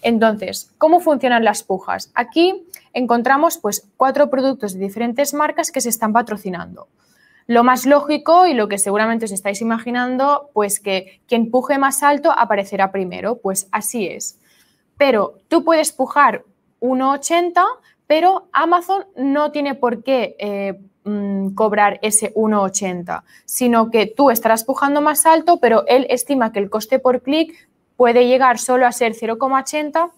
Entonces, 0.00 0.70
¿cómo 0.79 1.00
funcionan 1.00 1.42
las 1.42 1.64
pujas? 1.64 2.12
Aquí 2.14 2.68
encontramos 2.92 3.59
pues, 3.59 3.88
cuatro 3.96 4.31
productos 4.31 4.74
de 4.74 4.79
diferentes 4.79 5.35
marcas 5.35 5.72
que 5.72 5.81
se 5.81 5.88
están 5.88 6.12
patrocinando. 6.12 6.87
Lo 7.46 7.62
más 7.62 7.85
lógico 7.85 8.46
y 8.46 8.54
lo 8.54 8.68
que 8.68 8.78
seguramente 8.78 9.26
os 9.26 9.33
estáis 9.33 9.61
imaginando, 9.61 10.50
pues 10.54 10.80
que 10.80 11.20
quien 11.26 11.50
puje 11.50 11.78
más 11.78 12.02
alto 12.02 12.33
aparecerá 12.33 12.90
primero, 12.90 13.37
pues 13.37 13.68
así 13.70 14.07
es. 14.07 14.38
Pero 14.96 15.35
tú 15.48 15.62
puedes 15.62 15.92
pujar 15.92 16.44
1,80, 16.80 17.62
pero 18.07 18.48
Amazon 18.52 19.04
no 19.16 19.50
tiene 19.50 19.74
por 19.74 20.02
qué 20.02 20.37
eh, 20.38 20.80
mm, 21.04 21.50
cobrar 21.54 21.98
ese 22.00 22.33
1,80, 22.35 23.24
sino 23.44 23.90
que 23.90 24.07
tú 24.07 24.30
estarás 24.30 24.64
pujando 24.64 25.02
más 25.02 25.26
alto, 25.26 25.59
pero 25.61 25.85
él 25.87 26.07
estima 26.09 26.50
que 26.50 26.61
el 26.61 26.70
coste 26.70 26.98
por 26.98 27.20
clic 27.20 27.68
puede 27.96 28.26
llegar 28.26 28.59
solo 28.59 28.87
a 28.87 28.92
ser 28.92 29.12
0,80 29.12 30.11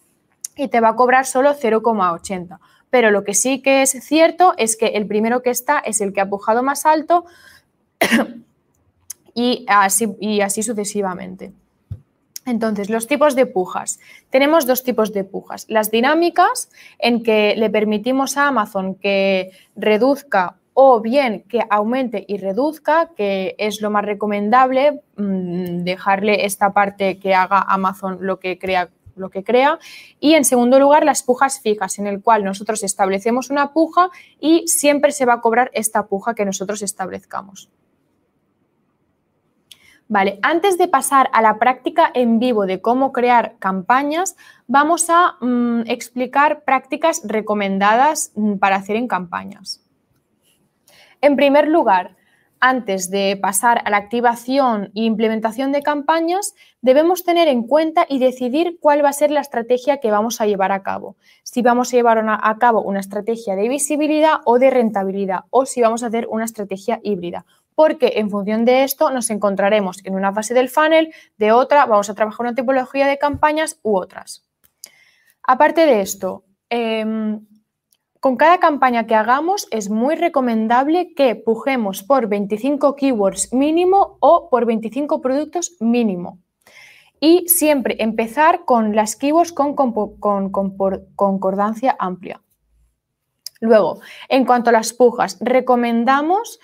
y 0.57 0.69
te 0.69 0.81
va 0.81 0.91
a 0.91 0.97
cobrar 0.97 1.27
solo 1.27 1.55
0,80 1.55 2.59
pero 2.97 3.11
lo 3.11 3.25
que 3.25 3.35
sí 3.35 3.61
que 3.61 3.83
es 3.83 3.91
cierto 3.91 4.55
es 4.57 4.75
que 4.75 4.87
el 4.87 5.07
primero 5.07 5.43
que 5.43 5.51
está 5.51 5.81
es 5.81 6.01
el 6.01 6.15
que 6.15 6.23
ha 6.23 6.31
pujado 6.31 6.63
más 6.63 6.87
alto 6.87 7.27
y, 9.35 9.67
así, 9.69 10.17
y 10.19 10.41
así 10.41 10.63
sucesivamente. 10.63 11.53
Entonces, 12.47 12.89
los 12.89 13.07
tipos 13.07 13.35
de 13.35 13.45
pujas. 13.45 14.01
Tenemos 14.31 14.67
dos 14.67 14.83
tipos 14.83 15.13
de 15.13 15.25
pujas. 15.25 15.67
Las 15.69 15.91
dinámicas, 15.91 16.71
en 16.99 17.23
que 17.23 17.55
le 17.55 17.69
permitimos 17.69 18.39
a 18.39 18.49
Amazon 18.49 18.95
que 18.95 19.51
reduzca 19.75 20.57
o 20.73 21.03
bien 21.03 21.45
que 21.51 21.61
aumente 21.69 22.25
y 22.27 22.39
reduzca, 22.39 23.11
que 23.15 23.57
es 23.59 23.83
lo 23.83 23.91
más 23.91 24.07
recomendable, 24.07 25.03
mm, 25.19 25.85
dejarle 25.85 26.47
esta 26.47 26.73
parte 26.73 27.19
que 27.19 27.35
haga 27.35 27.61
Amazon 27.61 28.17
lo 28.23 28.41
que 28.41 28.59
crea 28.59 28.89
lo 29.17 29.31
que 29.31 29.45
crea. 29.45 29.79
Y 30.21 30.35
en 30.35 30.45
segundo 30.45 30.79
lugar, 30.79 31.05
las 31.05 31.23
pujas 31.23 31.61
fijas, 31.61 31.99
en 31.99 32.07
el 32.07 32.23
cual 32.23 32.45
nosotros 32.45 32.83
establecemos 32.83 33.51
una 33.51 33.73
puja 33.73 34.11
y 34.41 34.67
siempre 34.69 35.13
se 35.13 35.27
va 35.27 35.35
a 35.35 35.41
cobrar 35.41 35.71
esta 35.75 36.07
puja 36.07 36.35
que 36.35 36.45
nosotros 36.45 36.83
establezcamos. 36.83 37.71
Vale, 40.09 40.39
antes 40.43 40.79
de 40.79 40.87
pasar 40.87 41.29
a 41.33 41.43
la 41.43 41.59
práctica 41.59 42.09
en 42.15 42.39
vivo 42.39 42.67
de 42.67 42.81
cómo 42.81 43.11
crear 43.13 43.57
campañas, 43.59 44.37
vamos 44.69 45.11
a 45.11 45.37
mm, 45.41 45.83
explicar 45.87 46.63
prácticas 46.63 47.23
recomendadas 47.25 48.31
mm, 48.37 48.59
para 48.59 48.77
hacer 48.77 48.95
en 48.95 49.09
campañas. 49.09 49.85
En 51.21 51.35
primer 51.35 51.67
lugar, 51.67 52.17
antes 52.61 53.11
de 53.11 53.39
pasar 53.41 53.83
a 53.85 53.91
la 53.91 53.97
activación 53.97 54.87
e 54.95 55.03
implementación 55.03 55.73
de 55.73 55.83
campañas, 55.83 56.55
debemos 56.81 57.25
tener 57.25 57.49
en 57.49 57.63
cuenta 57.63 58.07
y 58.09 58.19
decidir 58.19 58.79
cuál 58.81 59.05
va 59.05 59.11
a 59.11 59.13
ser 59.13 59.31
la 59.31 59.41
estrategia 59.41 59.99
que 59.99 60.11
vamos 60.11 60.41
a 60.41 60.47
llevar 60.47 60.73
a 60.73 60.83
cabo. 60.83 61.17
Si 61.43 61.63
vamos 61.63 61.93
a 61.93 61.97
llevar 61.97 62.25
a 62.27 62.59
cabo 62.59 62.83
una 62.83 63.01
estrategia 63.01 63.57
de 63.57 63.69
visibilidad 63.69 64.41
o 64.45 64.59
de 64.59 64.71
rentabilidad 64.71 65.41
o 65.51 65.67
si 65.67 65.81
vamos 65.81 66.03
a 66.03 66.07
hacer 66.07 66.27
una 66.31 66.45
estrategia 66.45 67.01
híbrida. 67.03 67.45
Porque 67.75 68.15
en 68.17 68.31
función 68.31 68.65
de 68.65 68.85
esto 68.85 69.11
nos 69.11 69.29
encontraremos 69.31 70.05
en 70.05 70.15
una 70.15 70.33
fase 70.33 70.55
del 70.55 70.71
funnel, 70.71 71.13
de 71.37 71.53
otra 71.53 71.85
vamos 71.85 72.09
a 72.09 72.15
trabajar 72.15 72.47
una 72.47 72.55
tipología 72.55 73.07
de 73.07 73.19
campañas 73.19 73.79
u 73.83 73.97
otras. 73.97 74.47
Aparte 75.43 75.85
de 75.87 76.01
esto, 76.01 76.45
em, 76.71 77.47
con 78.27 78.35
cada 78.37 78.59
campaña 78.59 79.07
que 79.07 79.15
hagamos 79.15 79.69
es 79.71 79.89
muy 79.89 80.17
recomendable 80.17 81.15
que 81.15 81.37
pujemos 81.37 82.03
por 82.03 82.27
25 82.27 82.97
keywords 82.97 83.53
mínimo 83.53 84.17
o 84.19 84.51
por 84.51 84.67
25 84.67 85.21
productos 85.21 85.77
mínimo. 85.79 86.41
Y 87.21 87.47
siempre 87.47 87.95
empezar 88.01 88.65
con 88.65 88.97
las 88.97 89.15
keywords 89.15 89.53
con, 89.53 89.77
concordancia 91.15 91.95
amplia. 92.01 92.43
Luego, 93.61 94.01
en 94.29 94.45
cuanto 94.45 94.71
a 94.71 94.73
las 94.73 94.93
pujas, 94.93 95.39
recomendamos 95.41 96.59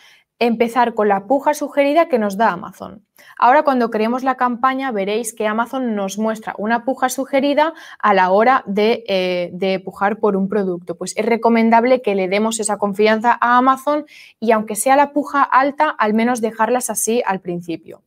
empezar 0.46 0.94
con 0.94 1.08
la 1.08 1.26
puja 1.26 1.54
sugerida 1.54 2.08
que 2.08 2.18
nos 2.18 2.36
da 2.36 2.50
Amazon. 2.50 3.06
Ahora 3.38 3.62
cuando 3.62 3.90
creemos 3.90 4.24
la 4.24 4.36
campaña 4.36 4.90
veréis 4.90 5.32
que 5.32 5.46
Amazon 5.46 5.94
nos 5.94 6.18
muestra 6.18 6.54
una 6.58 6.84
puja 6.84 7.08
sugerida 7.08 7.74
a 8.00 8.12
la 8.12 8.30
hora 8.30 8.64
de, 8.66 9.04
eh, 9.06 9.50
de, 9.52 9.78
pujar 9.78 10.18
por 10.18 10.36
un 10.36 10.48
producto. 10.48 10.96
Pues 10.96 11.14
es 11.16 11.24
recomendable 11.24 12.02
que 12.02 12.16
le 12.16 12.26
demos 12.26 12.58
esa 12.58 12.76
confianza 12.76 13.38
a 13.40 13.56
Amazon 13.56 14.04
y 14.40 14.50
aunque 14.50 14.74
sea 14.74 14.96
la 14.96 15.12
puja 15.12 15.42
alta, 15.42 15.88
al 15.90 16.12
menos 16.12 16.40
dejarlas 16.40 16.90
así 16.90 17.22
al 17.24 17.40
principio. 17.40 18.02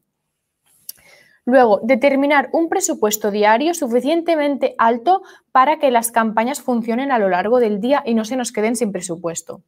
Luego, 1.46 1.80
determinar 1.84 2.50
un 2.52 2.70
presupuesto 2.70 3.32
diario 3.32 3.74
suficientemente 3.76 4.76
alto 4.78 5.22
para 5.52 5.78
que 5.78 5.92
las 5.92 6.12
campañas 6.12 6.62
funcionen 6.62 7.12
a 7.12 7.20
lo 7.20 7.30
largo 7.30 7.60
del 7.60 7.80
día 7.80 8.02
y 8.06 8.16
no 8.16 8.26
se 8.26 8.36
nos 8.36 8.52
queden 8.52 8.76
sin 8.76 8.92
presupuesto. 8.92 9.62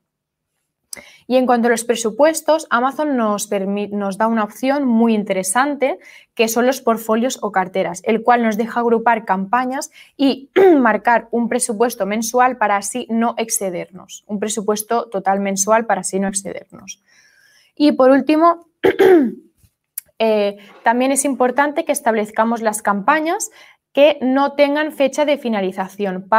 Y 1.30 1.36
en 1.36 1.46
cuanto 1.46 1.68
a 1.68 1.72
los 1.72 1.84
presupuestos, 1.84 2.68
Amazon 2.70 3.18
nos, 3.18 3.50
da 3.50 4.28
una 4.28 4.46
opción 4.46 4.86
muy 4.86 5.14
interesante 5.14 6.00
que 6.34 6.48
son 6.48 6.66
los 6.66 6.82
portfolios 6.82 7.38
o 7.42 7.52
carteras, 7.52 8.02
el 8.06 8.24
cual 8.24 8.44
nos 8.44 8.56
deja 8.56 8.80
agrupar 8.80 9.26
campañas 9.26 9.92
y 10.16 10.50
marcar 10.80 11.28
un 11.32 11.50
presupuesto 11.50 12.06
mensual 12.06 12.58
para 12.58 12.78
así 12.78 13.08
no 13.10 13.36
excedernos, 13.38 14.24
un 14.26 14.40
presupuesto 14.40 15.10
total 15.10 15.42
mensual 15.42 15.86
para 15.86 16.02
así 16.02 16.18
no 16.18 16.30
excedernos. 16.30 17.04
Y 17.76 17.92
por 17.92 18.10
último, 18.10 18.70
eh, 20.20 20.58
también 20.84 21.12
es 21.12 21.26
importante 21.26 21.84
que 21.84 21.92
establezcamos 21.92 22.62
las 22.62 22.82
campañas 22.82 23.52
que 23.92 24.18
no 24.22 24.54
tengan 24.54 24.94
fecha 24.94 25.26
de 25.26 25.38
finalización 25.38 26.30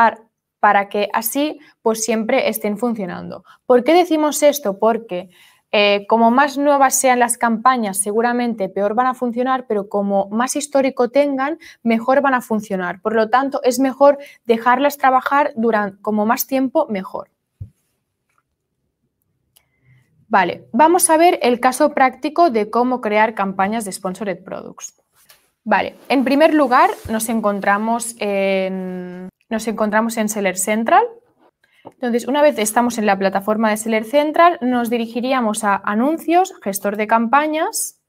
para 0.60 0.88
que 0.88 1.08
así 1.12 1.58
pues 1.82 2.04
siempre 2.04 2.48
estén 2.48 2.78
funcionando. 2.78 3.44
¿Por 3.66 3.84
qué 3.84 3.94
decimos 3.94 4.42
esto? 4.42 4.78
Porque 4.78 5.28
eh, 5.70 6.06
como 6.08 6.30
más 6.30 6.56
nuevas 6.56 6.98
sean 6.98 7.18
las 7.18 7.36
campañas, 7.36 7.98
seguramente 7.98 8.70
peor 8.70 8.94
van 8.94 9.06
a 9.06 9.14
funcionar, 9.14 9.66
pero 9.66 9.88
como 9.88 10.28
más 10.30 10.56
histórico 10.56 11.10
tengan, 11.10 11.58
mejor 11.82 12.22
van 12.22 12.34
a 12.34 12.40
funcionar. 12.40 13.02
Por 13.02 13.14
lo 13.14 13.28
tanto, 13.28 13.60
es 13.62 13.78
mejor 13.78 14.18
dejarlas 14.46 14.96
trabajar 14.96 15.52
durante 15.56 16.00
como 16.00 16.24
más 16.24 16.46
tiempo, 16.46 16.86
mejor. 16.88 17.30
Vale, 20.28 20.68
vamos 20.72 21.08
a 21.08 21.16
ver 21.16 21.38
el 21.42 21.58
caso 21.58 21.94
práctico 21.94 22.50
de 22.50 22.70
cómo 22.70 23.00
crear 23.00 23.34
campañas 23.34 23.84
de 23.84 23.92
Sponsored 23.92 24.42
Products. 24.42 24.94
Vale, 25.64 25.96
en 26.08 26.24
primer 26.24 26.54
lugar 26.54 26.90
nos 27.10 27.28
encontramos 27.28 28.14
en, 28.18 29.28
nos 29.48 29.66
encontramos 29.68 30.16
en 30.16 30.28
Seller 30.28 30.56
Central. 30.56 31.04
Entonces, 31.84 32.26
una 32.26 32.42
vez 32.42 32.58
estamos 32.58 32.98
en 32.98 33.06
la 33.06 33.18
plataforma 33.18 33.70
de 33.70 33.76
Seller 33.76 34.04
Central, 34.04 34.58
nos 34.60 34.90
dirigiríamos 34.90 35.64
a 35.64 35.76
Anuncios, 35.76 36.54
Gestor 36.62 36.96
de 36.96 37.06
Campañas, 37.06 38.00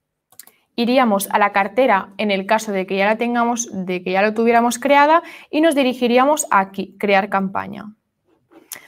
iríamos 0.75 1.29
a 1.31 1.39
la 1.39 1.51
cartera 1.51 2.09
en 2.17 2.31
el 2.31 2.45
caso 2.45 2.71
de 2.71 2.85
que 2.85 2.97
ya 2.97 3.05
la 3.05 3.17
tengamos, 3.17 3.69
de 3.71 4.01
que 4.03 4.11
ya 4.11 4.21
lo 4.21 4.33
tuviéramos 4.33 4.79
creada 4.79 5.23
y 5.49 5.61
nos 5.61 5.75
dirigiríamos 5.75 6.47
aquí, 6.51 6.95
Crear 6.97 7.29
campaña. 7.29 7.95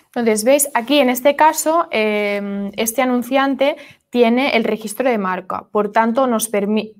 Entonces, 0.06 0.44
veis, 0.44 0.70
aquí 0.74 1.00
en 1.00 1.10
este 1.10 1.38
caso, 1.38 1.88
em, 1.90 2.72
este 2.76 3.02
anunciante 3.02 3.78
tiene 4.12 4.58
el 4.58 4.66
registro 4.66 5.10
de 5.10 5.18
marca. 5.18 5.68
Por 5.72 5.94
tanto, 5.94 6.28
nos 6.28 6.52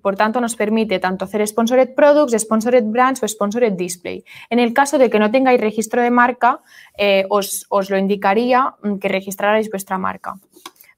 por 0.02 0.16
tanto, 0.16 0.40
nos 0.40 0.56
permite 0.56 0.98
tanto 0.98 1.26
hacer 1.26 1.46
Sponsored 1.46 1.94
Products, 1.94 2.34
Sponsored 2.42 2.86
Brands 2.86 3.22
o 3.22 3.28
Sponsored 3.28 3.74
Display. 3.74 4.24
En 4.50 4.60
el 4.60 4.74
caso 4.74 4.98
de 4.98 5.10
que 5.10 5.20
no 5.20 5.30
tengáis 5.30 5.60
registro 5.60 6.02
de 6.02 6.10
marca, 6.10 6.62
eh, 6.98 7.26
os, 7.30 7.68
lo 7.90 7.98
indicaría 7.98 8.76
mm, 8.82 8.96
que 8.96 9.10
registrarais 9.10 9.70
vuestra 9.70 9.98
marca. 9.98 10.36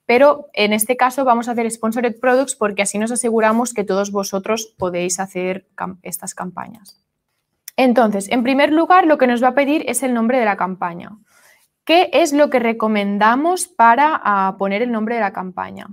Pero 0.05 0.49
en 0.53 0.71
este 0.73 0.95
caso 0.95 1.25
vamos 1.25 1.47
a 1.47 1.53
hacer 1.53 1.69
Sponsored 1.71 2.19
Products 2.19 2.55
porque 2.55 2.83
así 2.83 2.99
nos 2.99 3.11
aseguramos 3.11 3.73
que 3.73 3.83
todos 3.83 4.11
vosotros 4.11 4.71
podéis 4.77 5.19
hacer 5.19 5.65
estas 6.03 6.35
campañas. 6.35 7.01
Entonces, 7.75 8.29
en 8.29 8.43
primer 8.43 8.71
lugar, 8.71 9.07
lo 9.07 9.17
que 9.17 9.25
nos 9.25 9.41
va 9.41 9.47
a 9.49 9.55
pedir 9.55 9.83
es 9.87 10.03
el 10.03 10.13
nombre 10.13 10.37
de 10.37 10.45
la 10.45 10.57
campaña. 10.57 11.17
¿Qué 11.85 12.09
es 12.13 12.31
lo 12.31 12.49
que 12.49 12.59
recomendamos 12.59 13.67
para 13.67 14.19
ah, 14.23 14.55
poner 14.57 14.81
el 14.81 14.91
nombre 14.91 15.15
de 15.15 15.21
la 15.21 15.33
campaña? 15.33 15.87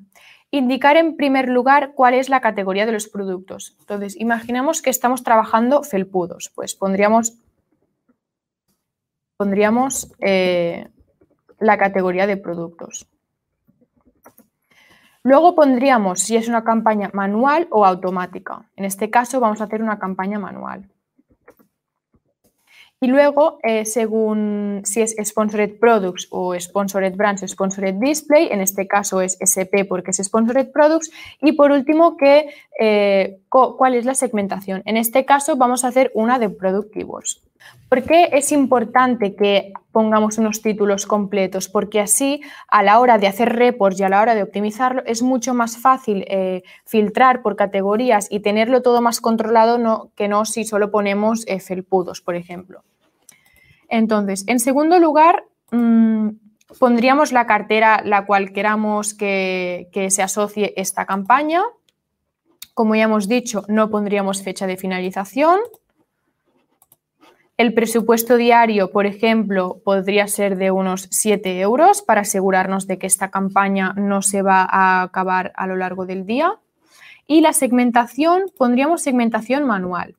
Indicar 0.53 0.97
en 0.97 1.17
primer 1.17 1.49
lugar 1.49 1.95
cuál 1.95 2.15
es 2.15 2.29
la 2.29 2.41
categoría 2.41 2.87
de 2.87 2.93
los 2.93 3.09
productos. 3.09 3.77
Entonces, 3.81 4.19
imaginemos 4.19 4.83
que 4.83 4.91
estamos 4.91 5.23
trabajando 5.25 5.83
felpudos, 5.83 6.53
pues 6.55 6.75
pondríamos, 6.75 7.39
pondríamos 9.37 10.13
eh, 10.21 10.89
la 11.59 11.77
categoría 11.77 12.27
de 12.27 12.37
productos. 12.37 13.09
Luego 15.23 15.55
pondríamos 15.55 16.21
si 16.21 16.37
es 16.37 16.49
una 16.49 16.65
campaña 16.65 17.11
manual 17.13 17.69
o 17.71 17.85
automática. 17.85 18.71
En 18.77 18.85
este 18.85 19.11
caso 19.11 19.39
vamos 19.39 19.61
a 19.61 19.65
hacer 19.65 19.83
una 19.83 19.99
campaña 19.99 20.39
manual. 20.39 20.89
Y 23.03 23.07
luego, 23.07 23.59
eh, 23.63 23.87
según 23.87 24.83
si 24.85 25.01
es 25.01 25.17
Sponsored 25.25 25.79
Products 25.79 26.29
o 26.29 26.55
Sponsored 26.61 27.17
Brands 27.17 27.43
o 27.43 27.49
Sponsored 27.49 27.95
Display, 27.95 28.49
en 28.51 28.61
este 28.61 28.87
caso 28.87 29.23
es 29.23 29.39
SP 29.41 29.87
porque 29.89 30.11
es 30.11 30.19
Sponsored 30.19 30.71
Products. 30.71 31.11
Y 31.41 31.53
por 31.53 31.73
último, 31.73 32.19
que, 32.19 32.53
eh, 32.79 33.41
cuál 33.49 33.95
es 33.95 34.05
la 34.05 34.15
segmentación. 34.15 34.83
En 34.85 34.99
este 34.99 35.25
caso 35.25 35.57
vamos 35.57 35.83
a 35.83 35.89
hacer 35.89 36.11
una 36.13 36.39
de 36.39 36.51
Product 36.51 36.93
Keywords. 36.93 37.43
¿Por 37.89 38.03
qué 38.03 38.29
es 38.33 38.53
importante 38.53 39.35
que 39.35 39.73
pongamos 39.93 40.37
unos 40.37 40.61
títulos 40.61 41.07
completos? 41.07 41.71
Porque 41.71 42.01
así, 42.01 42.43
a 42.69 42.83
la 42.83 43.01
hora 43.01 43.17
de 43.17 43.29
hacer 43.29 43.49
reports 43.57 43.99
y 43.99 44.03
a 44.03 44.11
la 44.11 44.21
hora 44.21 44.35
de 44.35 44.43
optimizarlo, 44.43 45.03
es 45.07 45.23
mucho 45.23 45.55
más 45.55 45.79
fácil 45.79 46.27
eh, 46.29 46.65
filtrar 46.85 47.41
por 47.41 47.57
categorías 47.57 48.29
y 48.31 48.41
tenerlo 48.41 48.83
todo 48.83 49.01
más 49.01 49.23
controlado 49.23 50.11
que 50.17 50.29
no 50.29 50.45
si 50.45 50.65
solo 50.65 50.91
ponemos 50.91 51.47
felpudos, 51.61 52.21
por 52.21 52.35
ejemplo. 52.35 52.83
Entonces, 53.91 54.45
en 54.47 54.61
segundo 54.61 54.99
lugar, 55.01 55.45
mm, 55.73 56.29
pondríamos 56.79 57.33
la 57.33 57.47
cartera 57.47 58.01
la 58.05 58.25
cual 58.25 58.53
queramos 58.53 59.13
que, 59.15 59.89
se 60.11 60.23
asocie 60.23 60.73
esta 60.77 61.05
campaña. 61.05 61.63
Como 62.73 62.95
ya 62.95 63.05
hemos 63.05 63.29
dicho, 63.29 63.65
no 63.69 63.91
pondríamos 63.91 64.43
fecha 64.43 64.67
de 64.69 64.77
finalización. 64.77 65.59
El 67.57 67.75
presupuesto 67.75 68.37
diario, 68.37 68.91
por 68.91 69.05
ejemplo, 69.05 69.83
podría 69.85 70.29
ser 70.29 70.57
de 70.57 70.71
unos 70.71 71.09
7 71.11 71.61
euros 71.61 72.01
para 72.01 72.23
asegurarnos 72.23 72.87
de 72.87 72.97
que 72.97 73.07
esta 73.07 73.31
campaña 73.31 73.93
no 73.97 74.23
se 74.23 74.41
va 74.41 74.67
a 74.71 75.03
acabar 75.03 75.53
a 75.57 75.67
lo 75.67 75.77
largo 75.77 76.07
del 76.07 76.25
día. 76.25 76.55
Y 77.27 77.43
la 77.43 77.53
segmentación, 77.53 78.45
pondríamos 78.57 79.03
segmentación 79.03 79.67
manual. 79.67 80.17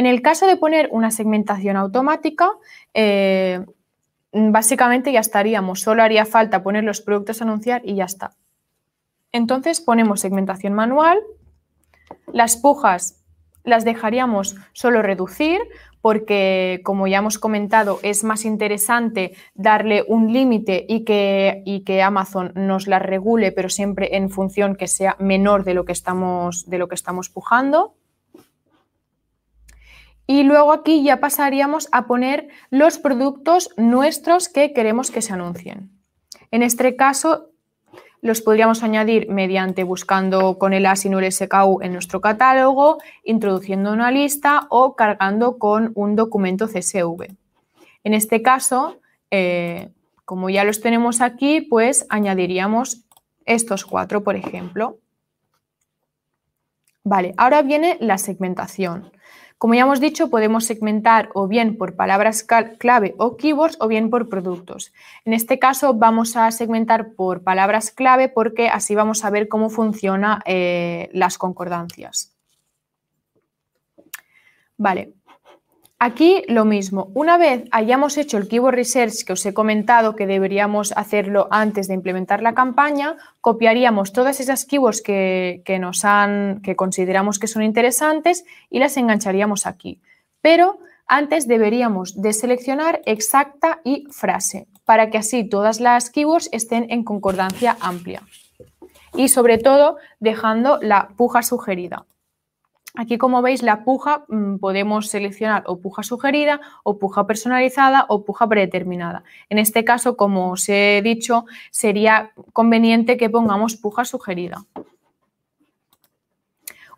En 0.00 0.06
el 0.06 0.22
caso 0.22 0.46
de 0.46 0.56
poner 0.56 0.88
una 0.92 1.10
segmentación 1.10 1.76
automática, 1.76 2.52
eh, 2.94 3.66
básicamente 4.32 5.12
ya 5.12 5.20
estaríamos, 5.20 5.82
solo 5.82 6.02
haría 6.02 6.24
falta 6.24 6.62
poner 6.62 6.84
los 6.84 7.02
productos 7.02 7.42
a 7.42 7.44
anunciar 7.44 7.82
y 7.84 7.96
ya 7.96 8.06
está. 8.06 8.30
Entonces 9.30 9.82
ponemos 9.82 10.20
segmentación 10.20 10.72
manual, 10.72 11.20
las 12.32 12.56
pujas 12.56 13.22
las 13.62 13.84
dejaríamos 13.84 14.56
solo 14.72 15.02
reducir 15.02 15.60
porque, 16.00 16.80
como 16.82 17.06
ya 17.06 17.18
hemos 17.18 17.38
comentado, 17.38 18.00
es 18.02 18.24
más 18.24 18.46
interesante 18.46 19.34
darle 19.52 20.02
un 20.08 20.32
límite 20.32 20.86
y 20.88 21.04
que, 21.04 21.62
y 21.66 21.84
que 21.84 22.00
Amazon 22.00 22.52
nos 22.54 22.86
la 22.86 23.00
regule, 23.00 23.52
pero 23.52 23.68
siempre 23.68 24.16
en 24.16 24.30
función 24.30 24.76
que 24.76 24.88
sea 24.88 25.16
menor 25.18 25.62
de 25.64 25.74
lo 25.74 25.84
que 25.84 25.92
estamos, 25.92 26.64
de 26.70 26.78
lo 26.78 26.88
que 26.88 26.94
estamos 26.94 27.28
pujando. 27.28 27.96
Y 30.30 30.44
luego 30.44 30.72
aquí 30.72 31.02
ya 31.02 31.18
pasaríamos 31.18 31.88
a 31.90 32.06
poner 32.06 32.50
los 32.70 32.98
productos 32.98 33.70
nuestros 33.76 34.48
que 34.48 34.72
queremos 34.72 35.10
que 35.10 35.22
se 35.22 35.32
anuncien. 35.32 35.90
En 36.52 36.62
este 36.62 36.94
caso, 36.94 37.50
los 38.20 38.40
podríamos 38.40 38.84
añadir 38.84 39.28
mediante 39.28 39.82
buscando 39.82 40.56
con 40.56 40.72
el 40.72 40.86
ASIN 40.86 41.16
o 41.16 41.18
el 41.18 41.32
SKU 41.32 41.80
en 41.82 41.94
nuestro 41.94 42.20
catálogo, 42.20 42.98
introduciendo 43.24 43.92
una 43.92 44.12
lista 44.12 44.68
o 44.70 44.94
cargando 44.94 45.58
con 45.58 45.90
un 45.96 46.14
documento 46.14 46.68
CSV. 46.68 47.26
En 48.04 48.14
este 48.14 48.40
caso, 48.40 49.00
eh, 49.32 49.90
como 50.24 50.48
ya 50.48 50.62
los 50.62 50.80
tenemos 50.80 51.22
aquí, 51.22 51.60
pues 51.60 52.06
añadiríamos 52.08 53.02
estos 53.46 53.84
cuatro, 53.84 54.22
por 54.22 54.36
ejemplo. 54.36 54.98
Vale, 57.02 57.34
ahora 57.36 57.62
viene 57.62 57.96
la 57.98 58.16
segmentación. 58.16 59.10
Como 59.60 59.74
ya 59.74 59.82
hemos 59.82 60.00
dicho, 60.00 60.30
podemos 60.30 60.64
segmentar 60.64 61.28
o 61.34 61.46
bien 61.46 61.76
por 61.76 61.94
palabras 61.94 62.46
clave 62.78 63.14
o 63.18 63.36
keywords 63.36 63.76
o 63.78 63.88
bien 63.88 64.08
por 64.08 64.30
productos. 64.30 64.90
En 65.26 65.34
este 65.34 65.58
caso 65.58 65.92
vamos 65.92 66.34
a 66.34 66.50
segmentar 66.50 67.12
por 67.12 67.42
palabras 67.42 67.90
clave 67.90 68.30
porque 68.30 68.70
así 68.70 68.94
vamos 68.94 69.22
a 69.22 69.28
ver 69.28 69.48
cómo 69.48 69.68
funcionan 69.68 70.40
eh, 70.46 71.10
las 71.12 71.36
concordancias. 71.36 72.34
Vale. 74.78 75.12
Aquí 76.02 76.44
lo 76.48 76.64
mismo. 76.64 77.10
Una 77.12 77.36
vez 77.36 77.64
hayamos 77.72 78.16
hecho 78.16 78.38
el 78.38 78.48
Keyword 78.48 78.74
Research 78.74 79.22
que 79.22 79.34
os 79.34 79.44
he 79.44 79.52
comentado 79.52 80.16
que 80.16 80.26
deberíamos 80.26 80.94
hacerlo 80.96 81.46
antes 81.50 81.88
de 81.88 81.94
implementar 81.94 82.40
la 82.40 82.54
campaña, 82.54 83.18
copiaríamos 83.42 84.14
todas 84.14 84.40
esas 84.40 84.64
keywords 84.64 85.02
que, 85.02 85.78
nos 85.78 86.06
han, 86.06 86.62
que 86.62 86.74
consideramos 86.74 87.38
que 87.38 87.48
son 87.48 87.62
interesantes 87.62 88.46
y 88.70 88.78
las 88.78 88.96
engancharíamos 88.96 89.66
aquí. 89.66 90.00
Pero 90.40 90.78
antes 91.06 91.46
deberíamos 91.46 92.18
de 92.22 92.32
seleccionar 92.32 93.02
exacta 93.04 93.82
y 93.84 94.06
frase 94.10 94.68
para 94.86 95.10
que 95.10 95.18
así 95.18 95.44
todas 95.44 95.80
las 95.80 96.08
keywords 96.08 96.48
estén 96.50 96.86
en 96.88 97.04
concordancia 97.04 97.76
amplia. 97.78 98.22
Y 99.14 99.28
sobre 99.28 99.58
todo 99.58 99.98
dejando 100.18 100.78
la 100.80 101.08
puja 101.08 101.42
sugerida. 101.42 102.06
Aquí, 102.96 103.18
como 103.18 103.40
veis, 103.40 103.62
la 103.62 103.84
puja 103.84 104.24
mm, 104.28 104.56
podemos 104.56 105.08
seleccionar 105.08 105.62
o 105.66 105.80
puja 105.80 106.02
sugerida, 106.02 106.60
o 106.82 106.98
puja 106.98 107.26
personalizada, 107.26 108.06
o 108.08 108.24
puja 108.24 108.48
predeterminada. 108.48 109.22
En 109.48 109.58
este 109.58 109.84
caso, 109.84 110.16
como 110.16 110.50
os 110.50 110.68
he 110.68 111.00
dicho, 111.02 111.44
sería 111.70 112.32
conveniente 112.52 113.16
que 113.16 113.30
pongamos 113.30 113.76
puja 113.76 114.04
sugerida. 114.04 114.64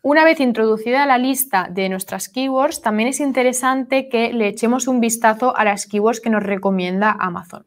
Una 0.00 0.24
vez 0.24 0.40
introducida 0.40 1.06
la 1.06 1.18
lista 1.18 1.68
de 1.70 1.88
nuestras 1.88 2.28
keywords, 2.28 2.80
también 2.80 3.08
es 3.08 3.20
interesante 3.20 4.08
que 4.08 4.32
le 4.32 4.48
echemos 4.48 4.88
un 4.88 4.98
vistazo 4.98 5.56
a 5.56 5.64
las 5.64 5.86
keywords 5.86 6.20
que 6.20 6.30
nos 6.30 6.42
recomienda 6.42 7.16
Amazon. 7.20 7.66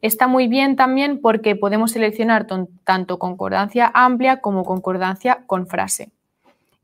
Está 0.00 0.28
muy 0.28 0.48
bien 0.48 0.76
también 0.76 1.20
porque 1.20 1.56
podemos 1.56 1.90
seleccionar 1.90 2.46
tanto 2.84 3.18
concordancia 3.18 3.90
amplia 3.94 4.40
como 4.40 4.64
concordancia 4.64 5.44
con 5.46 5.66
frase 5.66 6.13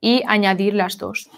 y 0.01 0.23
añadir 0.27 0.75
las 0.75 0.99
dos. 0.99 1.31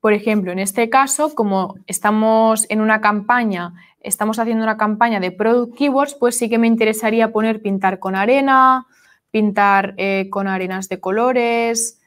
Por 0.00 0.12
ejemplo, 0.12 0.52
en 0.52 0.58
este 0.58 0.88
caso, 0.90 1.34
como 1.34 1.74
estamos 1.86 2.66
en 2.68 2.80
una 2.80 3.00
campaña, 3.00 3.72
estamos 4.00 4.38
haciendo 4.38 4.62
una 4.62 4.76
campaña 4.76 5.18
de 5.18 5.32
product 5.32 5.76
keywords, 5.76 6.14
pues 6.14 6.38
sí 6.38 6.48
que 6.48 6.58
me 6.58 6.68
interesaría 6.68 7.32
poner 7.32 7.60
pintar 7.60 7.98
con 7.98 8.14
arena, 8.14 8.86
pintar 9.30 9.94
eh, 9.96 10.28
con 10.30 10.46
arenas 10.46 10.88
de 10.88 11.00
colores, 11.00 12.00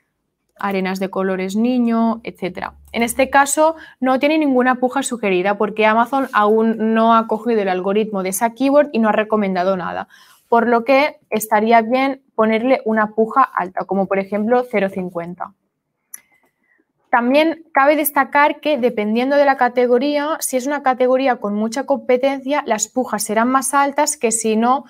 arenas 0.58 1.00
de 1.00 1.10
colores 1.10 1.56
niño, 1.56 2.22
etc. 2.24 2.70
En 2.94 3.04
este 3.04 3.30
caso 3.30 3.76
no 4.00 4.20
tiene 4.20 4.38
ninguna 4.38 4.76
puja 4.76 5.04
sugerida 5.04 5.58
porque 5.58 5.86
Amazon 5.86 6.30
aún 6.32 6.94
no 6.94 7.16
ha 7.16 7.28
cogido 7.28 7.62
el 7.62 7.70
algoritmo 7.70 8.24
de 8.24 8.30
esa 8.30 8.54
keyword 8.54 8.90
y 8.94 9.00
no 9.00 9.10
ha 9.10 9.14
recomendado 9.14 9.76
nada 9.76 10.08
por 10.52 10.68
lo 10.68 10.84
que 10.84 11.18
estaría 11.30 11.82
bien 11.82 12.24
ponerle 12.36 12.82
una 12.84 13.16
puja 13.16 13.42
alta, 13.42 13.86
como 13.86 14.06
por 14.08 14.20
ejemplo 14.20 14.66
0,50. 14.70 15.54
También 17.10 17.64
cabe 17.74 17.96
destacar 17.96 18.60
que 18.60 18.78
dependiendo 18.78 19.38
de 19.38 19.46
la 19.46 19.56
categoría, 19.56 20.36
si 20.42 20.58
es 20.58 20.68
una 20.68 20.84
categoría 20.84 21.38
con 21.38 21.56
mucha 21.56 21.86
competencia, 21.86 22.64
las 22.66 22.90
pujas 22.90 23.24
serán 23.24 23.48
más 23.48 23.74
altas 23.74 24.18
que 24.18 24.34
si 24.34 24.58
no, 24.58 24.84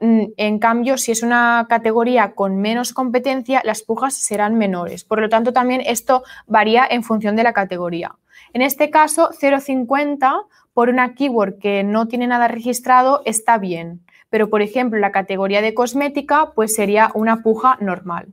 mm, 0.00 0.26
en 0.36 0.60
cambio, 0.60 0.96
si 0.96 1.10
es 1.10 1.24
una 1.24 1.66
categoría 1.68 2.36
con 2.36 2.58
menos 2.58 2.92
competencia, 2.92 3.62
las 3.64 3.82
pujas 3.82 4.14
serán 4.14 4.58
menores. 4.58 5.02
Por 5.02 5.20
lo 5.20 5.28
tanto, 5.28 5.52
también 5.52 5.82
esto 5.84 6.22
varía 6.46 6.86
en 6.88 7.02
función 7.02 7.34
de 7.34 7.42
la 7.42 7.52
categoría. 7.52 8.14
En 8.52 8.62
este 8.62 8.90
caso, 8.90 9.30
0,50 9.32 10.46
por 10.72 10.88
una 10.88 11.14
keyword 11.14 11.58
que 11.58 11.82
no 11.82 12.06
tiene 12.06 12.28
nada 12.28 12.46
registrado 12.46 13.22
está 13.24 13.58
bien 13.58 14.02
pero 14.30 14.48
por 14.48 14.62
ejemplo 14.62 14.98
la 14.98 15.12
categoría 15.12 15.60
de 15.60 15.74
cosmética 15.74 16.52
pues 16.54 16.74
sería 16.74 17.10
una 17.14 17.42
puja 17.42 17.76
normal. 17.80 18.28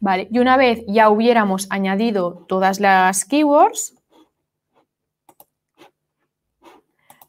Vale, 0.00 0.28
y 0.30 0.38
una 0.38 0.58
vez 0.58 0.84
ya 0.86 1.08
hubiéramos 1.08 1.66
añadido 1.70 2.44
todas 2.46 2.78
las 2.78 3.24
keywords, 3.24 3.94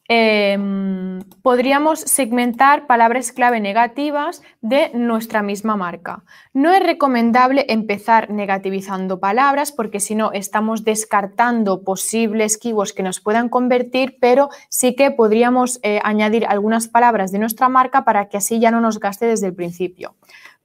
Em, 0.08 1.20
podríamos 1.42 1.98
segmentar 2.00 2.86
palabras 2.86 3.32
clave 3.32 3.60
negativas 3.60 4.40
de 4.60 4.90
nuestra 4.94 5.42
misma 5.42 5.76
marca. 5.76 6.22
No 6.54 6.72
es 6.72 6.80
recomendable 6.80 7.66
empezar 7.68 8.30
negativizando 8.30 9.18
palabras 9.18 9.72
porque 9.72 9.98
si 9.98 10.14
no 10.14 10.30
estamos 10.32 10.84
descartando 10.84 11.82
posibles 11.82 12.56
keywords 12.56 12.92
que 12.92 13.02
nos 13.02 13.20
puedan 13.20 13.48
convertir, 13.48 14.16
pero 14.20 14.48
sí 14.68 14.94
que 14.94 15.10
podríamos 15.10 15.80
eh, 15.82 16.00
añadir 16.04 16.46
algunas 16.46 16.86
palabras 16.86 17.32
de 17.32 17.40
nuestra 17.40 17.68
marca 17.68 18.04
para 18.04 18.28
que 18.28 18.36
así 18.36 18.60
ya 18.60 18.70
no 18.70 18.80
nos 18.80 19.00
gaste 19.00 19.26
desde 19.26 19.48
el 19.48 19.54
principio 19.54 20.14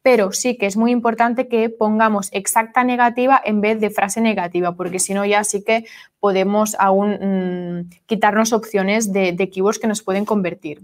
pero 0.02 0.32
sí 0.32 0.58
que 0.58 0.66
es 0.66 0.78
muy 0.78 0.92
importante 0.92 1.48
que 1.48 1.70
pongamos 1.70 2.30
exacta 2.32 2.84
negativa 2.84 3.40
en 3.44 3.62
vez 3.62 3.80
de 3.80 3.90
frase 3.90 4.22
negativa, 4.22 4.74
porque 4.74 5.00
si 5.00 5.14
no 5.14 5.26
ya 5.26 5.44
sí 5.44 5.64
que 5.64 5.86
podemos 6.20 6.76
aún 6.80 7.18
mm, 7.22 7.90
quitarnos 8.06 8.54
opciones 8.54 9.14
de, 9.14 9.32
de 9.34 9.50
keywords 9.50 9.80
que 9.80 9.88
nos 9.88 10.02
pueden 10.02 10.26
convertir. 10.26 10.82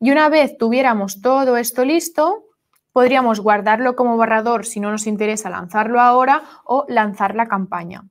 Y 0.00 0.10
una 0.10 0.28
vez 0.28 0.56
tuviéramos 0.58 1.20
todo 1.20 1.56
esto 1.56 1.84
listo, 1.84 2.44
podríamos 2.92 3.40
guardarlo 3.40 3.96
como 3.96 4.16
borrador 4.16 4.64
si 4.64 4.80
no 4.80 4.90
nos 4.90 5.06
interesa 5.06 5.50
lanzarlo 5.50 6.00
ahora 6.00 6.42
o 6.64 6.86
lanzar 6.88 7.34
la 7.34 7.46
campaña. 7.46 8.04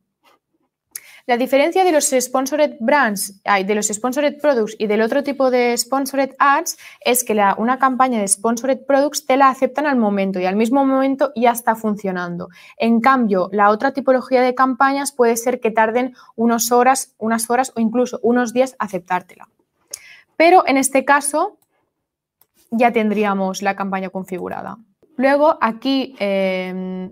La 1.28 1.38
diferencia 1.38 1.84
de 1.84 1.92
los 1.92 2.12
sponsored 2.12 2.76
brands, 2.80 3.42
de 3.44 3.76
los 3.76 3.88
sponsored 3.88 4.40
products 4.40 4.76
y 4.78 4.86
del 4.86 5.02
otro 5.02 5.24
tipo 5.24 5.50
de 5.50 5.76
sponsored 5.76 6.36
ads 6.38 6.78
es 7.04 7.24
que 7.24 7.34
una 7.58 7.80
campaña 7.80 8.20
de 8.20 8.28
sponsored 8.28 8.86
products 8.86 9.26
te 9.26 9.36
la 9.36 9.50
aceptan 9.50 9.88
al 9.88 9.98
momento 9.98 10.40
y 10.40 10.46
al 10.46 10.56
mismo 10.56 10.86
momento 10.86 11.32
ya 11.36 11.50
está 11.50 11.74
funcionando. 11.76 12.50
En 12.78 13.02
cambio, 13.02 13.50
la 13.52 13.72
otra 13.72 13.92
tipología 13.92 14.44
de 14.44 14.54
campañas 14.54 15.12
puede 15.12 15.36
ser 15.36 15.60
que 15.60 15.72
tarden 15.72 16.14
unas 16.36 16.72
horas, 16.72 17.16
unas 17.18 17.50
horas 17.50 17.74
o 17.76 17.80
incluso 17.80 18.20
unos 18.22 18.54
días 18.54 18.76
aceptártela. 18.78 19.50
Pero 20.38 20.64
en 20.68 20.78
este 20.78 21.06
caso 21.06 21.58
ya 22.70 22.92
tendríamos 22.92 23.64
la 23.64 23.76
campaña 23.76 24.10
configurada. 24.10 24.78
Luego 25.18 25.58
aquí 25.60 26.16
em, 26.20 27.12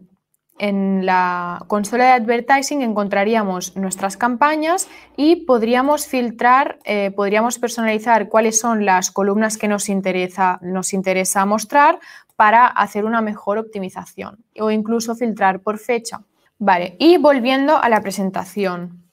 en 0.60 1.06
la 1.06 1.64
consola 1.68 2.06
de 2.06 2.12
advertising 2.12 2.82
encontraríamos 2.82 3.76
nuestras 3.76 4.18
campañas 4.18 4.88
y 5.18 5.46
podríamos 5.48 6.08
filtrar, 6.08 6.80
eh, 6.86 7.12
podríamos 7.16 7.60
personalizar 7.60 8.30
cuáles 8.30 8.60
son 8.60 8.86
las 8.86 9.12
columnas 9.12 9.58
que 9.58 9.68
nos 9.68 9.90
interesa, 9.90 10.60
nos 10.62 10.94
interesa 10.94 11.46
mostrar 11.46 12.00
para 12.36 12.68
hacer 12.68 13.06
una 13.06 13.22
mejor 13.22 13.58
optimización 13.58 14.44
o 14.60 14.72
incluso 14.72 15.16
filtrar 15.16 15.62
por 15.62 15.80
fecha. 15.80 16.22
Vale, 16.60 16.96
y 17.00 17.18
volviendo 17.18 17.78
a 17.78 17.90
la 17.90 18.02
presentación. 18.02 19.04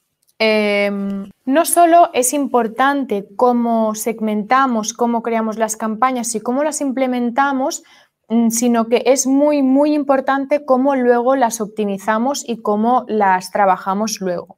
Em, 0.43 1.29
no 1.45 1.65
solo 1.65 2.09
es 2.13 2.33
importante 2.33 3.27
cómo 3.35 3.93
segmentamos, 3.93 4.93
cómo 4.93 5.21
creamos 5.21 5.57
las 5.57 5.75
campañas 5.75 6.33
y 6.33 6.39
cómo 6.39 6.63
las 6.63 6.81
implementamos, 6.81 7.83
sino 8.49 8.87
que 8.87 9.03
es 9.05 9.27
muy, 9.27 9.61
muy 9.61 9.93
importante 9.93 10.63
cómo 10.65 10.95
luego 10.95 11.35
las 11.35 11.59
optimizamos 11.59 12.47
y 12.47 12.61
cómo 12.61 13.05
las 13.07 13.51
trabajamos 13.51 14.21
luego. 14.21 14.57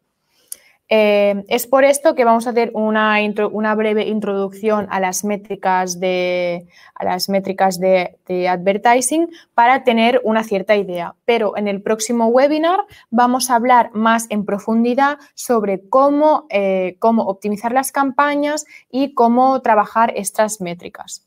Eh, 0.90 1.44
es 1.48 1.66
por 1.66 1.86
esto 1.86 2.14
que 2.14 2.24
vamos 2.24 2.46
a 2.46 2.52
hacer 2.52 2.70
una, 2.76 3.18
una 3.52 3.74
breve 3.74 4.08
introducción 4.08 4.86
a 4.92 5.00
las 5.00 5.24
métricas, 5.24 6.00
de, 6.00 6.68
a 6.94 7.06
las 7.06 7.30
métricas 7.30 7.80
de, 7.80 8.20
advertising 8.48 9.28
para 9.56 9.84
tener 9.84 10.22
una 10.24 10.44
cierta 10.44 10.76
idea. 10.76 11.16
Pero 11.26 11.58
en 11.58 11.68
el 11.68 11.82
próximo 11.82 12.28
webinar 12.28 12.82
vamos 13.10 13.50
a 13.50 13.56
hablar 13.56 13.90
más 13.94 14.28
en 14.30 14.46
profundidad 14.46 15.18
sobre 15.34 15.88
cómo, 15.90 16.46
eh, 16.50 16.96
cómo 17.00 17.24
optimizar 17.24 17.72
las 17.72 17.92
campañas 17.92 18.66
y 18.92 19.16
cómo 19.16 19.62
trabajar 19.62 20.14
estas 20.16 20.62
métricas. 20.62 21.26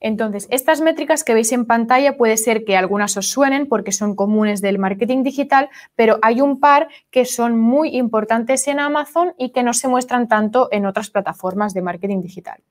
Entonces, 0.00 0.46
estas 0.50 0.80
métricas 0.80 1.24
que 1.24 1.34
veis 1.34 1.52
en 1.52 1.64
pantalla 1.64 2.16
puede 2.16 2.36
ser 2.36 2.64
que 2.64 2.76
algunas 2.76 3.16
os 3.16 3.30
suenen 3.30 3.66
porque 3.66 3.92
son 3.92 4.14
comunes 4.14 4.60
del 4.60 4.78
marketing 4.78 5.22
digital, 5.22 5.68
pero 5.94 6.18
hay 6.22 6.40
un 6.40 6.60
par 6.60 6.88
que 7.10 7.24
son 7.24 7.58
muy 7.58 7.96
importantes 7.96 8.68
en 8.68 8.78
Amazon 8.78 9.34
y 9.38 9.50
que 9.50 9.62
no 9.62 9.72
se 9.72 9.88
muestran 9.88 10.28
tanto 10.28 10.68
en 10.70 10.86
otras 10.86 11.10
plataformas 11.10 11.74
de 11.74 11.82
marketing 11.82 12.22
digital. 12.22 12.62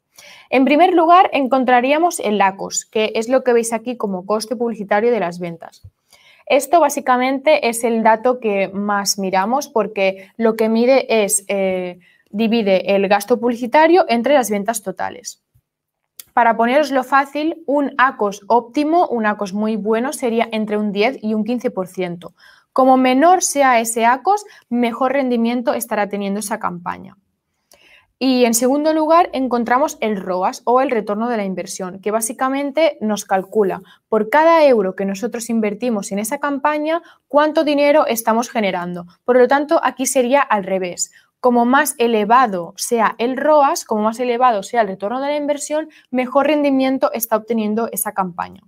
En 0.50 0.66
primer 0.66 0.94
lugar, 0.94 1.30
encontraríamos 1.34 2.20
el 2.20 2.42
ACOS, 2.42 2.86
que 2.86 3.12
es 3.16 3.28
lo 3.28 3.44
que 3.44 3.54
veis 3.54 3.74
aquí 3.74 3.98
como 3.98 4.26
coste 4.26 4.56
publicitario 4.56 5.12
de 5.12 5.20
las 5.20 5.40
ventas. 5.40 5.84
Esto 6.46 6.80
básicamente 6.80 7.68
es 7.68 7.84
el 7.84 8.04
dato 8.04 8.40
que 8.40 8.68
más 8.68 9.18
miramos 9.18 9.68
porque 9.68 10.30
lo 10.38 10.56
que 10.56 10.70
mide 10.70 11.24
es, 11.24 11.44
eh, 11.48 12.00
divide 12.30 12.96
el 12.96 13.08
gasto 13.08 13.40
publicitario 13.40 14.06
entre 14.08 14.36
las 14.36 14.52
ventas 14.52 14.84
totales. 14.84 15.45
Para 16.36 16.58
poneroslo 16.58 17.06
fácil, 17.06 17.64
un 17.66 17.94
ACOS 17.98 18.42
óptimo, 18.48 19.08
un 19.08 19.26
ACOS 19.26 19.54
muy 19.54 19.78
bueno, 19.78 20.12
sería 20.12 20.50
entre 20.52 20.76
un 20.78 20.92
10 20.92 21.20
y 21.24 21.34
un 21.34 21.46
15%. 21.46 22.34
Como 22.74 22.98
menor 22.98 23.42
sea 23.42 23.80
ese 23.80 24.06
ACOS, 24.06 24.44
mejor 24.68 25.14
rendimiento 25.14 25.74
estará 25.74 26.10
teniendo 26.10 26.42
esa 26.42 26.60
campaña. 26.60 27.16
Y 28.20 28.44
en 28.44 28.54
segundo 28.54 28.94
lugar, 28.94 29.30
encontramos 29.32 29.98
el 30.02 30.18
ROAS 30.18 30.62
o 30.66 30.82
el 30.82 30.92
retorno 30.92 31.30
de 31.30 31.38
la 31.38 31.46
inversión, 31.46 32.02
que 32.02 32.12
básicamente 32.12 32.98
nos 33.00 33.24
calcula 33.24 33.82
por 34.10 34.30
cada 34.30 34.66
euro 34.66 34.94
que 34.94 35.06
nosotros 35.06 35.50
invertimos 35.50 36.12
en 36.12 36.20
esa 36.20 36.40
campaña 36.40 37.02
cuánto 37.30 37.64
dinero 37.64 38.08
estamos 38.08 38.50
generando. 38.50 39.06
Por 39.24 39.38
lo 39.38 39.48
tanto, 39.48 39.80
aquí 39.82 40.06
sería 40.06 40.42
al 40.42 40.66
revés. 40.66 41.14
Como 41.46 41.64
más 41.64 41.94
elevado 42.00 42.74
sea 42.76 43.14
el 43.20 43.38
ROAS, 43.38 43.86
como 43.86 44.02
más 44.02 44.20
elevado 44.20 44.64
sea 44.64 44.82
el 44.82 44.88
retorno 44.88 45.22
de 45.22 45.28
la 45.28 45.38
inversión, 45.38 45.90
mejor 46.10 46.48
rendimiento 46.48 47.12
está 47.14 47.36
obteniendo 47.36 47.88
esa 47.92 48.14
campaña. 48.14 48.64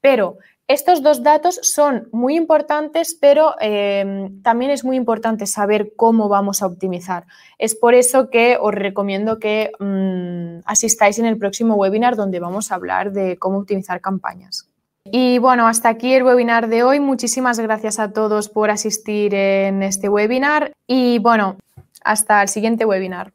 Pero 0.00 0.38
estos 0.68 1.02
dos 1.02 1.22
datos 1.22 1.60
son 1.60 2.08
muy 2.10 2.34
importantes, 2.34 3.14
pero 3.20 3.56
em, 3.60 4.40
también 4.40 4.70
es 4.70 4.86
muy 4.86 4.96
importante 4.96 5.44
saber 5.44 5.92
cómo 5.96 6.30
vamos 6.30 6.62
a 6.62 6.66
optimizar. 6.68 7.26
Es 7.58 7.74
por 7.74 7.92
eso 7.92 8.30
que 8.30 8.56
os 8.58 8.72
recomiendo 8.72 9.38
que 9.38 9.72
mm, 9.78 10.60
asistáis 10.64 11.18
en 11.18 11.26
el 11.26 11.36
próximo 11.36 11.74
webinar 11.74 12.16
donde 12.16 12.40
vamos 12.40 12.72
a 12.72 12.76
hablar 12.76 13.12
de 13.12 13.36
cómo 13.36 13.58
optimizar 13.58 14.00
campañas. 14.00 14.70
Y 15.04 15.38
bueno, 15.38 15.66
hasta 15.68 15.88
aquí 15.88 16.14
el 16.14 16.22
webinar 16.22 16.68
de 16.68 16.82
hoy. 16.82 17.00
Muchísimas 17.00 17.58
gracias 17.60 17.98
a 17.98 18.12
todos 18.12 18.48
por 18.48 18.70
asistir 18.70 19.34
en 19.34 19.82
este 19.82 20.08
webinar 20.08 20.72
y 20.86 21.18
bueno, 21.18 21.56
hasta 22.04 22.42
el 22.42 22.48
siguiente 22.48 22.84
webinar. 22.84 23.32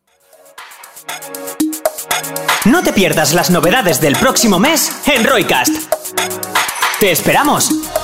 No 2.65 2.81
te 2.81 2.93
pierdas 2.93 3.33
las 3.33 3.49
novedades 3.49 3.99
del 3.99 4.15
próximo 4.15 4.59
mes 4.59 5.07
en 5.07 5.25
Roycast. 5.25 5.93
¡Te 6.99 7.11
esperamos! 7.11 8.02